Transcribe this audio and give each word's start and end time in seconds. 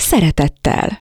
szeretettel. 0.00 1.00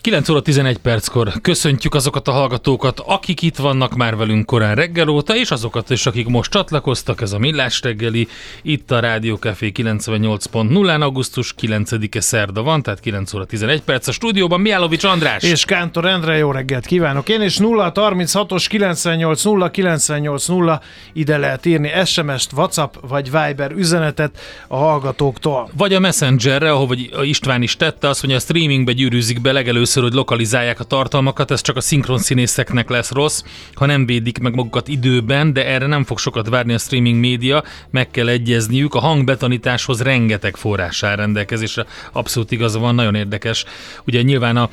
9 0.00 0.28
óra 0.28 0.40
11 0.40 0.78
perckor 0.78 1.32
köszöntjük 1.42 1.94
azokat 1.94 2.28
a 2.28 2.32
hallgatókat, 2.32 3.00
akik 3.06 3.42
itt 3.42 3.56
vannak 3.56 3.94
már 3.94 4.16
velünk 4.16 4.46
korán 4.46 4.74
reggel 4.74 5.08
óta, 5.08 5.36
és 5.36 5.50
azokat 5.50 5.90
is, 5.90 6.06
akik 6.06 6.26
most 6.26 6.50
csatlakoztak, 6.50 7.20
ez 7.20 7.32
a 7.32 7.38
Millás 7.38 7.80
reggeli, 7.82 8.28
itt 8.62 8.90
a 8.90 9.00
Rádió 9.00 9.36
Café 9.36 9.72
98.0-án, 9.74 11.00
augusztus 11.00 11.54
9-e 11.60 12.20
szerda 12.20 12.62
van, 12.62 12.82
tehát 12.82 13.00
9 13.00 13.34
óra 13.34 13.44
11 13.44 13.80
perc 13.80 14.08
a 14.08 14.12
stúdióban, 14.12 14.60
Miálovics 14.60 15.04
András. 15.04 15.42
És 15.42 15.64
Kántor 15.64 16.06
Endre, 16.06 16.36
jó 16.36 16.50
reggelt 16.50 16.86
kívánok! 16.86 17.28
Én 17.28 17.42
is 17.42 17.56
0 17.56 17.92
36-os 17.94 18.64
98 18.68 19.44
0 19.44 19.70
98 19.70 20.46
0 20.46 20.80
ide 21.12 21.38
lehet 21.38 21.66
írni 21.66 21.92
SMS-t, 22.04 22.52
WhatsApp 22.52 22.94
vagy 23.08 23.30
Viber 23.30 23.72
üzenetet 23.72 24.38
a 24.68 24.76
hallgatóktól. 24.76 25.70
Vagy 25.76 25.94
a 25.94 26.00
Messengerre, 26.00 26.70
ahol 26.70 26.96
István 27.22 27.62
is 27.62 27.76
tette, 27.76 28.08
azt 28.08 28.22
mondja, 28.22 28.40
a 28.40 28.42
streamingbe 28.42 28.92
gyűrűzik 28.92 29.40
be 29.40 29.52
legelőször 29.52 29.88
először, 29.90 30.10
hogy 30.10 30.20
lokalizálják 30.20 30.80
a 30.80 30.84
tartalmakat, 30.84 31.50
ez 31.50 31.60
csak 31.60 31.76
a 31.76 31.80
szinkron 31.80 32.18
színészeknek 32.18 32.88
lesz 32.88 33.10
rossz, 33.10 33.42
ha 33.74 33.86
nem 33.86 34.06
védik 34.06 34.38
meg 34.38 34.54
magukat 34.54 34.88
időben, 34.88 35.52
de 35.52 35.66
erre 35.66 35.86
nem 35.86 36.04
fog 36.04 36.18
sokat 36.18 36.48
várni 36.48 36.72
a 36.72 36.78
streaming 36.78 37.20
média, 37.20 37.64
meg 37.90 38.10
kell 38.10 38.28
egyezniük. 38.28 38.94
A 38.94 39.00
hangbetanításhoz 39.00 40.02
rengeteg 40.02 40.56
forrás 40.56 41.02
áll 41.02 41.16
rendelkezésre, 41.16 41.86
abszolút 42.12 42.50
igaza 42.50 42.78
van, 42.78 42.94
nagyon 42.94 43.14
érdekes. 43.14 43.64
Ugye 44.06 44.22
nyilván 44.22 44.56
a 44.56 44.68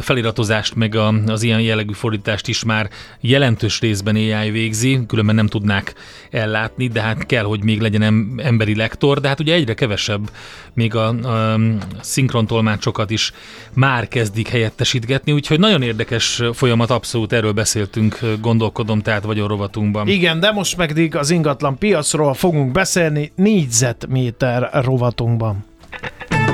feliratozást, 0.00 0.74
meg 0.74 0.94
a, 0.94 1.14
az 1.26 1.42
ilyen 1.42 1.60
jellegű 1.60 1.92
fordítást 1.92 2.48
is 2.48 2.64
már 2.64 2.90
jelentős 3.20 3.80
részben 3.80 4.14
AI 4.14 4.50
végzi, 4.50 5.00
különben 5.06 5.34
nem 5.34 5.46
tudnák 5.46 5.94
ellátni, 6.30 6.88
de 6.88 7.00
hát 7.00 7.26
kell, 7.26 7.44
hogy 7.44 7.62
még 7.64 7.80
legyen 7.80 8.34
emberi 8.36 8.76
lektor, 8.76 9.20
de 9.20 9.28
hát 9.28 9.40
ugye 9.40 9.54
egyre 9.54 9.74
kevesebb, 9.74 10.30
még 10.74 10.94
a, 10.94 11.08
a 11.08 11.58
szinkrontolmácsokat 12.00 13.10
is 13.10 13.32
már 13.72 14.08
kezdik 14.08 14.48
helyettesítgetni, 14.48 15.32
úgyhogy 15.32 15.58
nagyon 15.58 15.82
érdekes 15.82 16.42
folyamat, 16.52 16.90
abszolút 16.90 17.32
erről 17.32 17.52
beszéltünk, 17.52 18.18
gondolkodom, 18.40 19.00
tehát 19.00 19.22
vagy 19.22 19.38
a 19.38 19.46
rovatunkban. 19.46 20.08
Igen, 20.08 20.40
de 20.40 20.50
most 20.50 20.76
meg 20.76 21.16
az 21.18 21.30
ingatlan 21.30 21.78
piacról 21.78 22.34
fogunk 22.34 22.72
beszélni 22.72 23.32
négyzetméter 23.34 24.70
rovatunkban. 24.72 25.64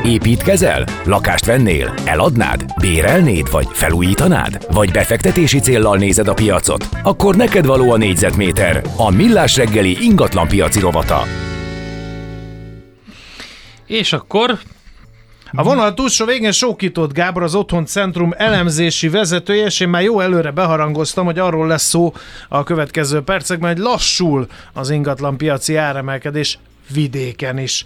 Építkezel? 0.08 0.84
Lakást 1.04 1.44
vennél? 1.44 1.94
Eladnád? 2.04 2.64
Bérelnéd? 2.80 3.50
Vagy 3.50 3.66
felújítanád? 3.72 4.66
Vagy 4.70 4.90
befektetési 4.90 5.58
céllal 5.58 5.96
nézed 5.96 6.28
a 6.28 6.34
piacot? 6.34 6.88
Akkor 7.02 7.36
neked 7.36 7.66
való 7.66 7.90
a 7.90 7.96
négyzetméter, 7.96 8.82
a 8.96 9.10
millás 9.10 9.56
reggeli 9.56 9.96
ingatlan 10.00 10.48
piaci 10.48 10.80
rovata. 10.80 11.22
És 13.86 14.12
akkor 14.12 14.58
a 15.52 15.62
vonal 15.62 15.94
túlsó 15.94 16.24
végén 16.24 16.52
Sókított 16.52 17.12
Gábor, 17.12 17.42
az 17.42 17.54
Otthon 17.54 17.86
Centrum 17.86 18.32
elemzési 18.36 19.08
vezetője, 19.08 19.64
és 19.64 19.80
én 19.80 19.88
már 19.88 20.02
jó 20.02 20.20
előre 20.20 20.50
beharangoztam, 20.50 21.24
hogy 21.24 21.38
arról 21.38 21.66
lesz 21.66 21.88
szó 21.88 22.12
a 22.48 22.62
következő 22.62 23.20
percekben, 23.20 23.72
hogy 23.72 23.82
lassul 23.82 24.46
az 24.72 24.90
ingatlan 24.90 25.36
piaci 25.36 25.76
áremelkedés 25.76 26.58
vidéken 26.94 27.58
is. 27.58 27.84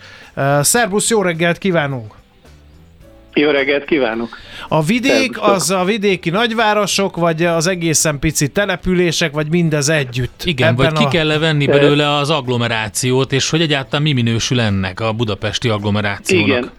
Szerbusz, 0.61 1.11
jó 1.11 1.23
reggelt 1.23 1.59
kívánunk! 1.59 2.15
Jó 3.35 3.51
reggelt 3.51 3.85
kívánok! 3.85 4.37
A 4.69 4.83
vidék 4.83 5.41
az 5.41 5.71
a 5.71 5.85
vidéki 5.85 6.31
nagyvárosok, 6.31 7.17
vagy 7.17 7.43
az 7.43 7.67
egészen 7.67 8.19
pici 8.19 8.49
települések, 8.49 9.33
vagy 9.33 9.47
mindez 9.51 9.89
együtt? 9.89 10.43
Igen, 10.45 10.69
Ebben 10.69 10.87
vagy 10.87 10.99
ki 10.99 11.05
a... 11.05 11.09
kell 11.09 11.39
venni 11.39 11.67
belőle 11.67 12.15
az 12.15 12.31
agglomerációt, 12.31 13.33
és 13.33 13.51
hogy 13.51 13.61
egyáltalán 13.61 14.03
mi 14.03 14.12
minősül 14.12 14.61
ennek 14.61 15.01
a 15.01 15.12
budapesti 15.12 15.69
agglomerációnak? 15.69 16.47
Igen. 16.47 16.71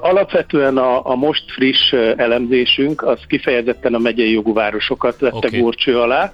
Alapvetően 0.00 0.76
a, 0.76 1.10
a 1.10 1.14
most 1.14 1.44
friss 1.52 1.92
elemzésünk 2.16 3.02
az 3.02 3.18
kifejezetten 3.28 3.94
a 3.94 3.98
megyei 3.98 4.32
jogú 4.32 4.52
városokat 4.52 5.20
vette 5.20 5.36
okay. 5.36 5.60
górcső 5.60 5.98
alá, 5.98 6.32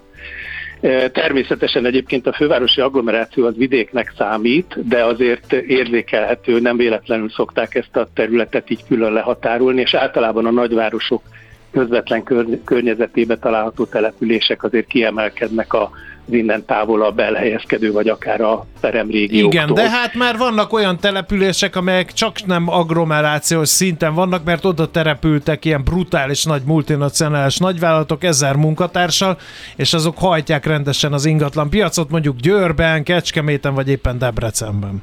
Természetesen 1.12 1.84
egyébként 1.84 2.26
a 2.26 2.32
fővárosi 2.32 2.80
agglomeráció 2.80 3.46
az 3.46 3.56
vidéknek 3.56 4.12
számít, 4.16 4.88
de 4.88 5.04
azért 5.04 5.52
érzékelhető, 5.52 6.60
nem 6.60 6.76
véletlenül 6.76 7.30
szokták 7.30 7.74
ezt 7.74 7.96
a 7.96 8.08
területet 8.14 8.70
így 8.70 8.84
külön 8.88 9.12
lehatárolni, 9.12 9.80
és 9.80 9.94
általában 9.94 10.46
a 10.46 10.50
nagyvárosok 10.50 11.22
közvetlen 11.70 12.22
környezetébe 12.64 13.36
található 13.36 13.84
települések 13.84 14.62
azért 14.62 14.86
kiemelkednek 14.86 15.72
a 15.72 15.90
innen 16.30 16.64
távolabb 16.64 17.18
elhelyezkedő, 17.18 17.92
vagy 17.92 18.08
akár 18.08 18.40
a 18.40 18.66
peremrégióktól. 18.80 19.62
Igen, 19.62 19.74
de 19.74 19.90
hát 19.90 20.14
már 20.14 20.36
vannak 20.36 20.72
olyan 20.72 20.98
települések, 21.00 21.76
amelyek 21.76 22.12
csak 22.12 22.46
nem 22.46 22.68
agglomerációs 22.68 23.68
szinten 23.68 24.14
vannak, 24.14 24.44
mert 24.44 24.64
oda 24.64 24.90
terepültek 24.90 25.64
ilyen 25.64 25.84
brutális 25.84 26.44
nagy 26.44 26.62
multinacionális 26.64 27.56
nagyvállalatok 27.56 28.24
ezer 28.24 28.56
munkatársal, 28.56 29.38
és 29.76 29.92
azok 29.92 30.18
hajtják 30.18 30.66
rendesen 30.66 31.12
az 31.12 31.24
ingatlan 31.24 31.70
piacot, 31.70 32.10
mondjuk 32.10 32.36
Győrben, 32.36 33.02
Kecskeméten, 33.02 33.74
vagy 33.74 33.88
éppen 33.88 34.18
Debrecenben. 34.18 35.02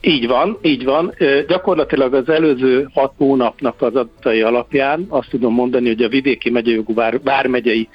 Így 0.00 0.26
van, 0.26 0.58
így 0.62 0.84
van. 0.84 1.14
Gyakorlatilag 1.48 2.14
az 2.14 2.28
előző 2.28 2.88
hat 2.94 3.12
hónapnak 3.16 3.82
az 3.82 3.94
adatai 3.94 4.42
alapján 4.42 5.06
azt 5.08 5.30
tudom 5.30 5.54
mondani, 5.54 5.86
hogy 5.86 6.02
a 6.02 6.08
vidéki 6.08 6.50
megyejogú 6.50 6.94
vár, 6.94 7.20
vármegyei, 7.22 7.88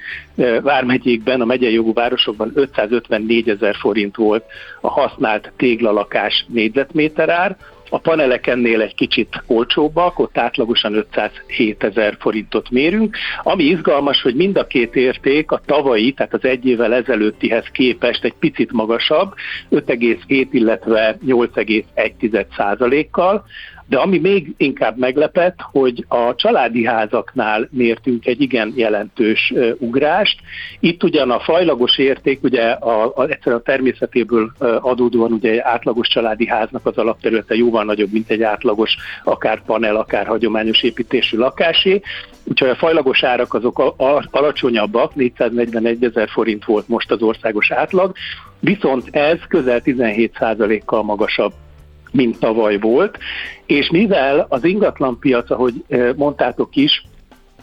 vármegyékben, 0.62 1.42
a 1.42 1.46
megyei 1.46 1.74
jogú 1.74 1.94
városokban 1.94 2.52
554 2.54 3.50
ezer 3.50 3.76
forint 3.76 4.16
volt 4.16 4.44
a 4.82 4.90
használt 4.90 5.52
téglalakás 5.58 6.46
négyzetméter 6.48 7.30
ár, 7.30 7.58
a 7.94 8.00
panelekennél 8.00 8.82
egy 8.82 8.96
kicsit 8.96 9.44
olcsóbbak, 9.48 10.20
ott 10.20 10.38
átlagosan 10.38 10.94
507 10.94 11.84
ezer 11.84 12.16
forintot 12.20 12.70
mérünk. 12.70 13.18
Ami 13.44 13.64
izgalmas, 13.64 14.22
hogy 14.22 14.36
mind 14.36 14.58
a 14.58 14.68
két 14.68 14.96
érték 14.96 15.52
a 15.52 15.62
tavalyi, 15.66 16.12
tehát 16.12 16.34
az 16.34 16.44
egy 16.44 16.66
évvel 16.66 16.94
ezelőttihez 16.94 17.66
képest 17.72 18.24
egy 18.24 18.36
picit 18.40 18.72
magasabb, 18.72 19.34
5,7, 19.72 20.48
illetve 20.52 21.18
8,1 21.28 22.46
százalékkal. 22.56 23.46
De 23.92 23.98
ami 23.98 24.18
még 24.18 24.54
inkább 24.58 24.98
meglepett, 24.98 25.56
hogy 25.72 26.06
a 26.08 26.36
családi 26.36 26.86
házaknál 26.86 27.68
mértünk 27.72 28.26
egy 28.26 28.42
igen 28.42 28.74
jelentős 28.76 29.54
ugrást. 29.78 30.40
Itt 30.80 31.04
ugyan 31.04 31.32
a 31.32 31.40
fajlagos 31.40 31.98
érték, 31.98 32.44
ugye 32.44 32.70
a, 32.70 33.12
a, 33.16 33.30
egyszer 33.30 33.54
a 33.54 33.62
természetéből 33.62 34.52
adódóan 34.82 35.32
ugye 35.32 35.52
egy 35.52 35.58
átlagos 35.58 36.08
családi 36.08 36.48
háznak 36.48 36.86
az 36.86 36.98
alapterülete 36.98 37.56
jóval 37.56 37.84
nagyobb, 37.84 38.12
mint 38.12 38.30
egy 38.30 38.42
átlagos 38.42 38.96
akár 39.24 39.62
panel, 39.66 39.96
akár 39.96 40.26
hagyományos 40.26 40.84
építésű 40.84 41.38
lakásé. 41.38 42.02
Úgyhogy 42.44 42.70
a 42.70 42.76
fajlagos 42.76 43.24
árak 43.24 43.54
azok 43.54 43.94
alacsonyabbak, 44.32 45.16
441 45.16 46.04
ezer 46.04 46.30
forint 46.30 46.66
volt 46.66 46.88
most 46.88 47.12
az 47.12 47.22
országos 47.22 47.72
átlag, 47.72 48.16
viszont 48.60 49.08
ez 49.12 49.38
közel 49.48 49.82
17%-kal 49.84 51.04
magasabb 51.04 51.54
mint 52.12 52.40
tavaly 52.40 52.80
volt, 52.80 53.18
és 53.66 53.90
mivel 53.90 54.46
az 54.50 54.64
ingatlanpiac, 54.64 55.52
ahogy 55.52 55.86
mondtátok 56.16 56.76
is, 56.76 57.06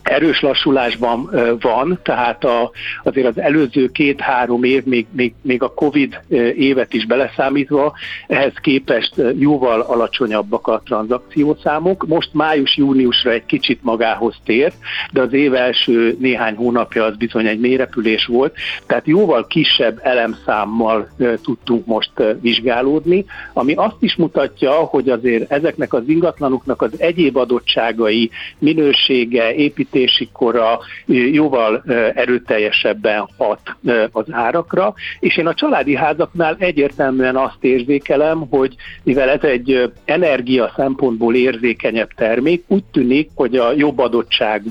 erős 0.09 0.41
lassulásban 0.41 1.31
van, 1.61 1.99
tehát 2.03 2.45
a, 2.45 2.71
azért 3.03 3.27
az 3.27 3.41
előző 3.41 3.87
két-három 3.87 4.65
év, 4.65 4.85
még, 4.85 5.07
még, 5.11 5.35
még 5.43 5.63
a 5.63 5.75
Covid 5.75 6.21
évet 6.57 6.95
is 6.95 7.07
beleszámítva, 7.07 7.93
ehhez 8.27 8.53
képest 8.61 9.15
jóval 9.39 9.81
alacsonyabbak 9.81 10.67
a 10.67 10.83
tranzakciószámok. 10.85 12.07
Most 12.07 12.29
május-júniusra 12.33 13.31
egy 13.31 13.47
kicsit 13.47 13.83
magához 13.83 14.35
tért, 14.45 14.77
de 15.13 15.21
az 15.21 15.33
év 15.33 15.55
első 15.55 16.17
néhány 16.21 16.55
hónapja 16.55 17.05
az 17.05 17.17
bizony 17.17 17.47
egy 17.47 17.61
mélyrepülés 17.61 18.27
volt, 18.27 18.55
tehát 18.87 19.07
jóval 19.07 19.47
kisebb 19.47 20.01
elemszámmal 20.03 21.09
tudtunk 21.43 21.87
most 21.87 22.11
vizsgálódni, 22.41 23.25
ami 23.53 23.75
azt 23.75 23.97
is 24.01 24.17
mutatja, 24.17 24.71
hogy 24.71 25.09
azért 25.09 25.53
ezeknek 25.53 25.93
az 25.93 26.03
ingatlanoknak 26.07 26.83
az 26.83 26.91
egyéb 26.97 27.37
adottságai, 27.37 28.31
minősége, 28.59 29.55
építés, 29.55 29.98
építési 29.99 30.29
kora 30.33 30.79
jóval 31.07 31.83
erőteljesebben 32.15 33.29
hat 33.37 33.61
az 34.13 34.25
árakra, 34.31 34.95
és 35.21 35.37
én 35.37 35.47
a 35.47 35.55
családi 35.55 35.97
házaknál 35.97 36.57
egyértelműen 36.59 37.37
azt 37.37 37.59
érzékelem, 37.61 38.47
hogy 38.51 38.75
mivel 39.03 39.29
ez 39.29 39.43
egy 39.43 39.93
energia 40.05 40.73
szempontból 40.77 41.35
érzékenyebb 41.35 42.11
termék, 42.17 42.65
úgy 42.67 42.85
tűnik, 42.93 43.31
hogy 43.35 43.57
a 43.57 43.73
jobb 43.77 43.99
adottságú 43.99 44.71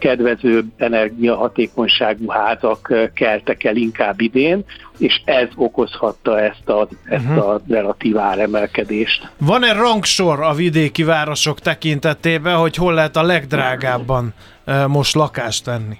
kedvezőbb 0.00 0.66
energiahatékonyságú 0.76 2.28
házak 2.28 3.10
keltek 3.14 3.64
el 3.64 3.76
inkább 3.76 4.20
idén, 4.20 4.64
és 4.98 5.22
ez 5.24 5.48
okozhatta 5.56 6.40
ezt 6.40 6.68
a, 6.68 6.88
ezt 7.04 7.24
uh-huh. 7.24 7.48
a 7.48 7.60
relatív 7.68 8.18
áremelkedést. 8.18 9.30
Van-e 9.38 9.72
rangsor 9.72 10.40
a 10.40 10.52
vidéki 10.52 11.02
városok 11.02 11.60
tekintetében, 11.60 12.56
hogy 12.56 12.76
hol 12.76 12.94
lehet 12.94 13.16
a 13.16 13.22
legdrágábban 13.22 14.34
most 14.88 15.14
lakást 15.14 15.64
venni? 15.64 15.98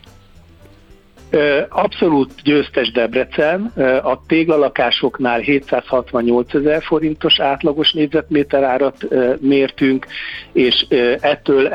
Abszolút 1.68 2.30
győztes 2.42 2.90
Debrecen, 2.92 3.72
a 4.02 4.22
téglalakásoknál 4.26 5.38
768 5.38 6.54
ezer 6.54 6.82
forintos 6.82 7.40
átlagos 7.40 7.92
négyzetméter 7.92 8.62
árat 8.62 8.96
mértünk, 9.40 10.06
és 10.52 10.86
ettől 11.20 11.72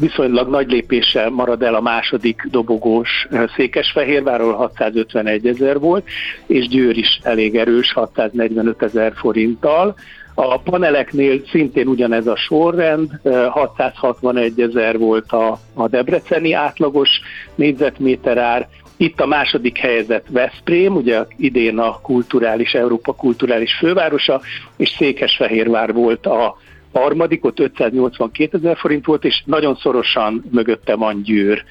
viszonylag 0.00 0.48
nagy 0.48 0.70
lépéssel 0.70 1.30
marad 1.30 1.62
el 1.62 1.74
a 1.74 1.80
második 1.80 2.46
dobogós 2.50 3.28
Székesfehérváról 3.56 4.52
651 4.52 5.46
ezer 5.46 5.78
volt, 5.78 6.06
és 6.46 6.68
Győr 6.68 6.96
is 6.96 7.20
elég 7.22 7.56
erős 7.56 7.92
645 7.92 8.82
ezer 8.82 9.12
forinttal. 9.16 9.94
A 10.42 10.58
paneleknél 10.58 11.40
szintén 11.50 11.86
ugyanez 11.86 12.26
a 12.26 12.36
sorrend, 12.36 13.10
661 13.50 14.60
ezer 14.60 14.98
volt 14.98 15.32
a, 15.32 15.58
a 15.74 15.88
debreceni 15.88 16.52
átlagos 16.52 17.08
négyzetméter 17.54 18.38
ár, 18.38 18.68
itt 18.96 19.20
a 19.20 19.26
második 19.26 19.78
helyzet 19.78 20.24
Veszprém, 20.30 20.96
ugye 20.96 21.24
idén 21.36 21.78
a 21.78 22.00
kulturális, 22.00 22.72
Európa 22.74 23.12
kulturális 23.12 23.74
fővárosa, 23.74 24.40
és 24.76 24.88
Székesfehérvár 24.88 25.92
volt 25.92 26.26
a 26.26 26.56
harmadik, 26.92 27.44
ott 27.44 27.58
582 27.60 28.58
ezer 28.58 28.76
forint 28.76 29.06
volt, 29.06 29.24
és 29.24 29.42
nagyon 29.46 29.76
szorosan 29.76 30.44
mögötte 30.50 30.94
van 30.94 31.22
Győr 31.22 31.64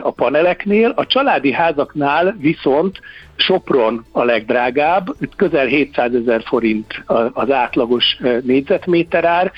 a 0.00 0.10
paneleknél. 0.10 0.92
A 0.96 1.06
családi 1.06 1.52
házaknál 1.52 2.36
viszont 2.38 3.00
Sopron 3.40 4.04
a 4.12 4.24
legdrágább, 4.24 5.06
közel 5.36 5.66
700 5.66 6.14
ezer 6.14 6.42
forint 6.44 7.04
az 7.32 7.50
átlagos 7.50 8.18
négyzetméter 8.42 9.24
ár, 9.24 9.52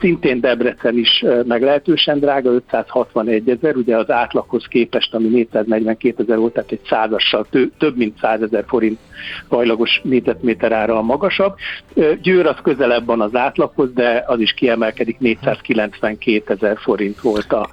szintén 0.00 0.40
Debrecen 0.40 0.98
is 0.98 1.24
meglehetősen 1.44 2.18
drága, 2.18 2.50
561 2.50 3.48
ezer, 3.48 3.76
ugye 3.76 3.96
az 3.96 4.10
átlaghoz 4.10 4.66
képest, 4.66 5.14
ami 5.14 5.28
442 5.28 6.22
ezer 6.22 6.38
volt, 6.38 6.52
tehát 6.52 6.70
egy 6.70 6.80
százassal 6.88 7.46
több 7.78 7.96
mint 7.96 8.18
100 8.18 8.42
ezer 8.42 8.64
forint 8.66 8.98
hajlagos 9.48 10.00
négyzetméter 10.02 10.72
ára 10.72 10.98
a 10.98 11.02
magasabb. 11.02 11.54
Győr 12.22 12.46
az 12.46 12.58
közelebb 12.62 13.06
van 13.06 13.20
az 13.20 13.34
átlaghoz, 13.34 13.92
de 13.92 14.24
az 14.26 14.40
is 14.40 14.52
kiemelkedik, 14.52 15.18
492 15.18 16.54
ezer 16.54 16.76
forint 16.78 17.20
volt 17.20 17.52
a 17.52 17.68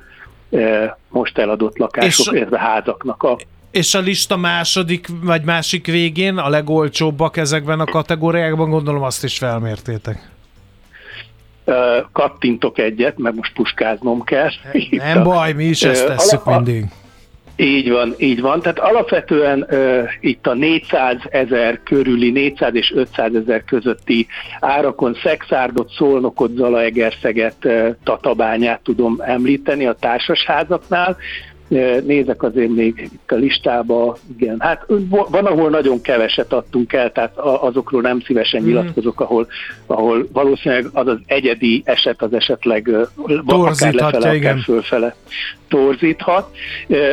most 1.09 1.37
eladott 1.37 1.77
lakások, 1.77 2.35
és, 2.35 2.45
a 2.49 2.57
házaknak 2.57 3.23
a 3.23 3.37
és 3.71 3.93
a 3.93 3.99
lista 3.99 4.37
második 4.37 5.07
vagy 5.21 5.43
másik 5.43 5.85
végén 5.85 6.37
a 6.37 6.49
legolcsóbbak 6.49 7.37
ezekben 7.37 7.79
a 7.79 7.85
kategóriákban, 7.85 8.69
gondolom 8.69 9.03
azt 9.03 9.23
is 9.23 9.37
felmértétek. 9.37 10.31
Kattintok 12.11 12.77
egyet, 12.77 13.17
mert 13.17 13.35
most 13.35 13.53
puskáznom 13.53 14.23
kell. 14.23 14.49
Nem 14.89 15.17
a, 15.17 15.21
baj, 15.21 15.53
mi 15.53 15.63
is 15.63 15.83
ezt 15.83 16.05
tesszük 16.05 16.45
a, 16.45 16.55
mindig. 16.55 16.85
Így 17.55 17.89
van, 17.89 18.13
így 18.17 18.41
van. 18.41 18.61
Tehát 18.61 18.79
alapvetően 18.79 19.67
uh, 19.69 20.03
itt 20.19 20.47
a 20.47 20.53
400 20.53 21.17
ezer 21.29 21.79
körüli, 21.83 22.31
400 22.31 22.75
és 22.75 22.91
500 22.95 23.35
ezer 23.35 23.63
közötti 23.63 24.27
árakon 24.59 25.17
Szexárdot, 25.23 25.89
Szolnokot, 25.89 26.51
Zalaegerszeget, 26.55 27.65
uh, 27.65 27.95
Tatabányát 28.03 28.81
tudom 28.83 29.17
említeni 29.21 29.85
a 29.85 29.93
társasházaknál 29.93 31.17
nézek 32.05 32.43
azért 32.43 32.75
még 32.75 33.09
itt 33.13 33.31
a 33.31 33.35
listába, 33.35 34.17
igen, 34.37 34.55
hát 34.59 34.85
van, 35.09 35.45
ahol 35.45 35.69
nagyon 35.69 36.01
keveset 36.01 36.53
adtunk 36.53 36.93
el, 36.93 37.11
tehát 37.11 37.37
azokról 37.37 38.01
nem 38.01 38.21
szívesen 38.21 38.61
mm. 38.61 38.65
nyilatkozok, 38.65 39.19
ahol, 39.19 39.47
ahol 39.85 40.27
valószínűleg 40.33 40.85
az 40.93 41.07
az 41.07 41.17
egyedi 41.25 41.81
eset 41.85 42.21
az 42.21 42.33
esetleg 42.33 42.89
akár 43.45 43.93
lefele, 43.93 44.35
igen. 44.35 44.51
akár 44.51 44.63
fölfele 44.63 45.15
torzíthat. 45.73 46.55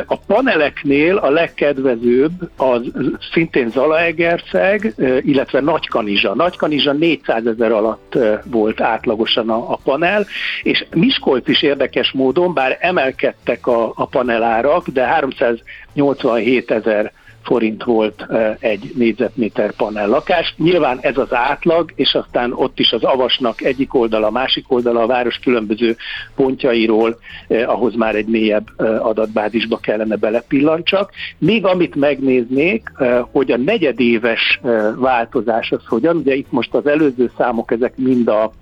A 0.07 0.17
paneleknél 0.17 1.17
a 1.17 1.31
legkedvezőbb 1.31 2.33
az 2.57 2.83
szintén 3.33 3.71
Zalaegerszeg, 3.71 4.95
illetve 5.21 5.61
Nagykanizsa. 5.61 6.35
Nagykanizsa 6.35 6.93
400 6.93 7.47
ezer 7.47 7.73
alatt 7.73 8.19
volt 8.45 8.81
átlagosan 8.81 9.51
a, 9.51 9.73
a 9.73 9.79
panel, 9.85 10.27
és 10.62 10.85
Miskolc 10.95 11.49
is 11.49 11.62
érdekes 11.62 12.12
módon, 12.12 12.55
bár 12.55 12.79
emelkedtek 12.81 13.67
a, 13.67 13.93
a 13.95 14.07
panelárak, 14.50 14.88
de 14.88 15.05
387 15.05 16.70
ezer 16.70 17.12
forint 17.43 17.85
volt 17.85 18.26
egy 18.58 18.93
négyzetméter 18.97 19.73
panel 19.73 20.08
lakás. 20.08 20.55
Nyilván 20.56 20.99
ez 21.00 21.19
az 21.19 21.35
átlag, 21.35 21.93
és 21.94 22.14
aztán 22.14 22.52
ott 22.52 22.79
is 22.79 22.93
az 22.93 23.05
avasnak 23.05 23.62
egyik 23.62 23.94
oldala, 23.94 24.31
másik 24.31 24.73
oldala 24.73 25.02
a 25.02 25.06
város 25.06 25.38
különböző 25.43 25.97
pontjairól, 26.35 27.19
ahhoz 27.67 27.94
már 27.94 28.14
egy 28.14 28.26
mélyebb 28.26 28.67
adatbázisba 28.99 29.76
kellene 29.76 30.17
belepillantsak. 30.17 31.11
Még 31.38 31.64
amit 31.64 31.94
megnéznék, 31.94 32.93
hogy 33.32 33.50
a 33.50 33.56
negyedéves 33.56 34.61
változás 34.97 35.70
az 35.70 35.82
hogyan, 35.87 36.17
ugye 36.17 36.35
itt 36.35 36.52
most 36.52 36.75
az 36.75 36.87
előző 36.87 37.31
számok, 37.37 37.70
ezek 37.70 37.97
mind 37.97 38.29
a 38.29 38.52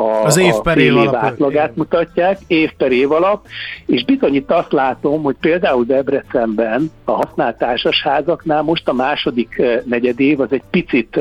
a, 0.00 0.24
az 0.24 0.36
év 0.36 0.54
per 0.62 0.78
év, 0.78 0.96
év 0.96 1.14
átlagát 1.14 1.76
mutatják, 1.76 2.38
év 2.46 2.72
per 2.76 2.92
év 2.92 3.12
alap, 3.12 3.46
és 3.86 4.04
bizony 4.04 4.34
itt 4.34 4.50
azt 4.50 4.72
látom, 4.72 5.22
hogy 5.22 5.36
például 5.40 5.84
Debrecenben 5.84 6.90
a 7.04 7.12
használt 7.12 7.58
társasházaknál 7.58 8.62
most 8.62 8.88
a 8.88 8.92
második 8.92 9.62
negyedév 9.84 10.40
az 10.40 10.52
egy 10.52 10.62
picit 10.70 11.20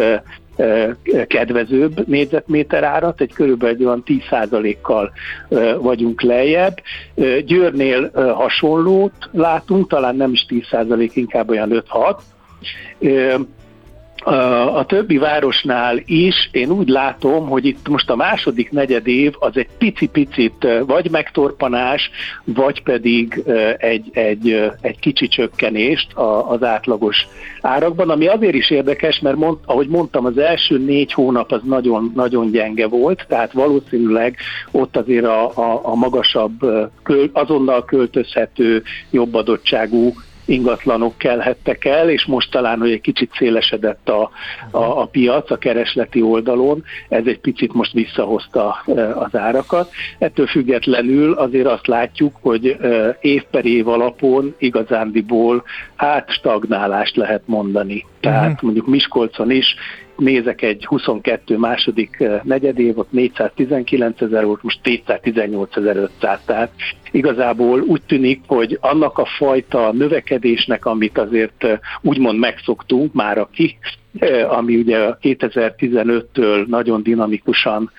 kedvezőbb 1.27 2.07
négyzetméter 2.07 2.83
árat, 2.83 3.21
egy 3.21 3.33
körülbelül 3.33 3.85
olyan 3.87 4.03
10%-kal 4.05 5.11
vagyunk 5.81 6.21
lejjebb. 6.21 6.77
Győrnél 7.45 8.11
hasonlót 8.33 9.29
látunk, 9.31 9.89
talán 9.89 10.15
nem 10.15 10.31
is 10.31 10.45
10%, 10.49 11.09
inkább 11.13 11.49
olyan 11.49 11.83
5-6 12.99 13.49
a 14.75 14.85
többi 14.85 15.17
városnál 15.17 16.01
is 16.05 16.49
én 16.51 16.71
úgy 16.71 16.87
látom, 16.87 17.49
hogy 17.49 17.65
itt 17.65 17.87
most 17.87 18.09
a 18.09 18.15
második 18.15 18.71
negyed 18.71 19.07
év 19.07 19.33
az 19.39 19.57
egy 19.57 19.67
pici-picit 19.77 20.67
vagy 20.85 21.09
megtorpanás, 21.11 22.09
vagy 22.43 22.83
pedig 22.83 23.43
egy, 23.77 24.09
egy, 24.13 24.71
egy 24.81 24.99
kicsi 24.99 25.27
csökkenést 25.27 26.13
az 26.47 26.63
átlagos 26.63 27.27
árakban, 27.61 28.09
ami 28.09 28.27
azért 28.27 28.53
is 28.53 28.71
érdekes, 28.71 29.19
mert 29.19 29.35
mond, 29.35 29.57
ahogy 29.65 29.87
mondtam, 29.87 30.25
az 30.25 30.37
első 30.37 30.77
négy 30.77 31.13
hónap 31.13 31.51
az 31.51 31.61
nagyon, 31.63 32.11
nagyon 32.15 32.51
gyenge 32.51 32.87
volt, 32.87 33.25
tehát 33.27 33.51
valószínűleg 33.51 34.35
ott 34.71 34.97
azért 34.97 35.25
a, 35.25 35.57
a, 35.57 35.79
a 35.83 35.95
magasabb, 35.95 36.51
azonnal 37.33 37.85
költözhető, 37.85 38.83
jobb 39.11 39.33
adottságú 39.33 40.13
ingatlanok 40.49 41.17
kelhettek 41.17 41.85
el, 41.85 42.09
és 42.09 42.25
most 42.25 42.51
talán, 42.51 42.79
hogy 42.79 42.91
egy 42.91 43.01
kicsit 43.01 43.31
szélesedett 43.37 44.09
a, 44.09 44.29
a, 44.71 45.01
a 45.01 45.05
piac 45.05 45.51
a 45.51 45.57
keresleti 45.57 46.21
oldalon, 46.21 46.83
ez 47.09 47.25
egy 47.25 47.39
picit 47.39 47.73
most 47.73 47.91
visszahozta 47.91 48.83
az 49.15 49.35
árakat. 49.35 49.91
Ettől 50.19 50.47
függetlenül 50.47 51.33
azért 51.33 51.67
azt 51.67 51.87
látjuk, 51.87 52.35
hogy 52.41 52.77
év 53.21 53.43
per 53.51 53.65
év 53.65 53.87
alapon 53.87 54.55
igazándiból 54.57 55.63
hát 55.95 56.31
stagnálást 56.31 57.15
lehet 57.15 57.41
mondani. 57.45 58.05
Tehát 58.19 58.49
uh-huh. 58.49 58.61
mondjuk 58.61 58.87
Miskolcon 58.87 59.51
is 59.51 59.75
nézek 60.19 60.61
egy 60.61 60.85
22 60.85 61.57
második 61.57 62.19
eh, 62.19 62.39
negyedévot, 62.43 63.11
419 63.11 64.21
ezer 64.21 64.45
volt, 64.45 64.63
most 64.63 64.81
218 64.81 65.77
500, 65.77 66.39
tehát 66.45 66.71
igazából 67.11 67.81
úgy 67.81 68.01
tűnik, 68.01 68.41
hogy 68.47 68.77
annak 68.81 69.17
a 69.17 69.25
fajta 69.25 69.91
növekedésnek, 69.91 70.85
amit 70.85 71.17
azért 71.17 71.63
eh, 71.63 71.79
úgymond 72.01 72.39
megszoktunk 72.39 73.13
már 73.13 73.37
aki 73.37 73.77
ami 74.49 74.75
ugye 74.75 75.09
2015-től 75.21 76.65
nagyon 76.67 77.03
dinamikusan 77.03 77.91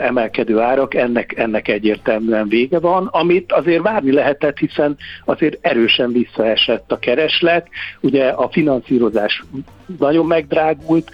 emelkedő 0.00 0.58
árak, 0.58 0.94
ennek, 0.94 1.38
ennek 1.38 1.68
egyértelműen 1.68 2.48
vége 2.48 2.78
van, 2.78 3.06
amit 3.06 3.52
azért 3.52 3.82
várni 3.82 4.12
lehetett, 4.12 4.58
hiszen 4.58 4.96
azért 5.24 5.58
erősen 5.60 6.12
visszaesett 6.12 6.92
a 6.92 6.98
kereslet, 6.98 7.68
ugye 8.00 8.28
a 8.28 8.48
finanszírozás 8.48 9.42
nagyon 9.98 10.26
megdrágult, 10.26 11.10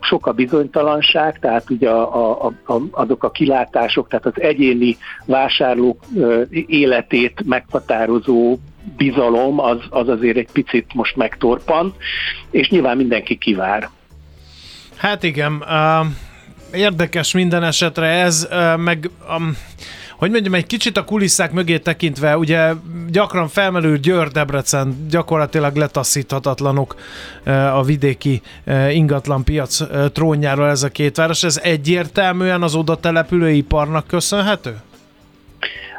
sok 0.00 0.26
a 0.26 0.32
bizonytalanság, 0.32 1.38
tehát 1.38 1.70
ugye 1.70 1.90
a, 1.90 2.46
a, 2.46 2.52
a, 2.66 2.80
azok 2.90 3.24
a 3.24 3.30
kilátások, 3.30 4.08
tehát 4.08 4.26
az 4.26 4.40
egyéni 4.40 4.96
vásárlók 5.24 6.04
életét 6.66 7.42
meghatározó 7.46 8.56
bizalom 8.96 9.60
az, 9.60 9.78
az 9.90 10.08
azért 10.08 10.36
egy 10.36 10.48
picit 10.52 10.94
most 10.94 11.16
megtorpant, 11.16 11.94
és 12.50 12.68
nyilván 12.68 12.96
mindenki 12.96 13.36
kivár. 13.36 13.88
Hát 14.96 15.22
igen, 15.22 15.52
uh, 15.52 16.06
érdekes 16.72 17.32
minden 17.32 17.62
esetre 17.62 18.06
ez, 18.06 18.48
uh, 18.50 18.76
meg 18.76 19.10
um, 19.36 19.56
hogy 20.18 20.30
mondjam, 20.30 20.54
egy 20.54 20.66
kicsit 20.66 20.96
a 20.96 21.04
kulisszák 21.04 21.52
mögé 21.52 21.78
tekintve, 21.78 22.38
ugye 22.38 22.72
gyakran 23.08 23.48
felmerül 23.48 23.98
Győr, 23.98 24.28
Debrecen, 24.28 25.06
gyakorlatilag 25.10 25.76
letaszíthatatlanok 25.76 26.94
a 27.72 27.82
vidéki 27.82 28.42
ingatlan 28.90 29.44
piac 29.44 29.80
trónjáról 30.12 30.68
ez 30.68 30.82
a 30.82 30.88
két 30.88 31.16
város. 31.16 31.42
Ez 31.42 31.60
egyértelműen 31.62 32.62
az 32.62 32.74
oda 32.74 32.96
települő 32.96 33.50
iparnak 33.50 34.06
köszönhető? 34.06 34.76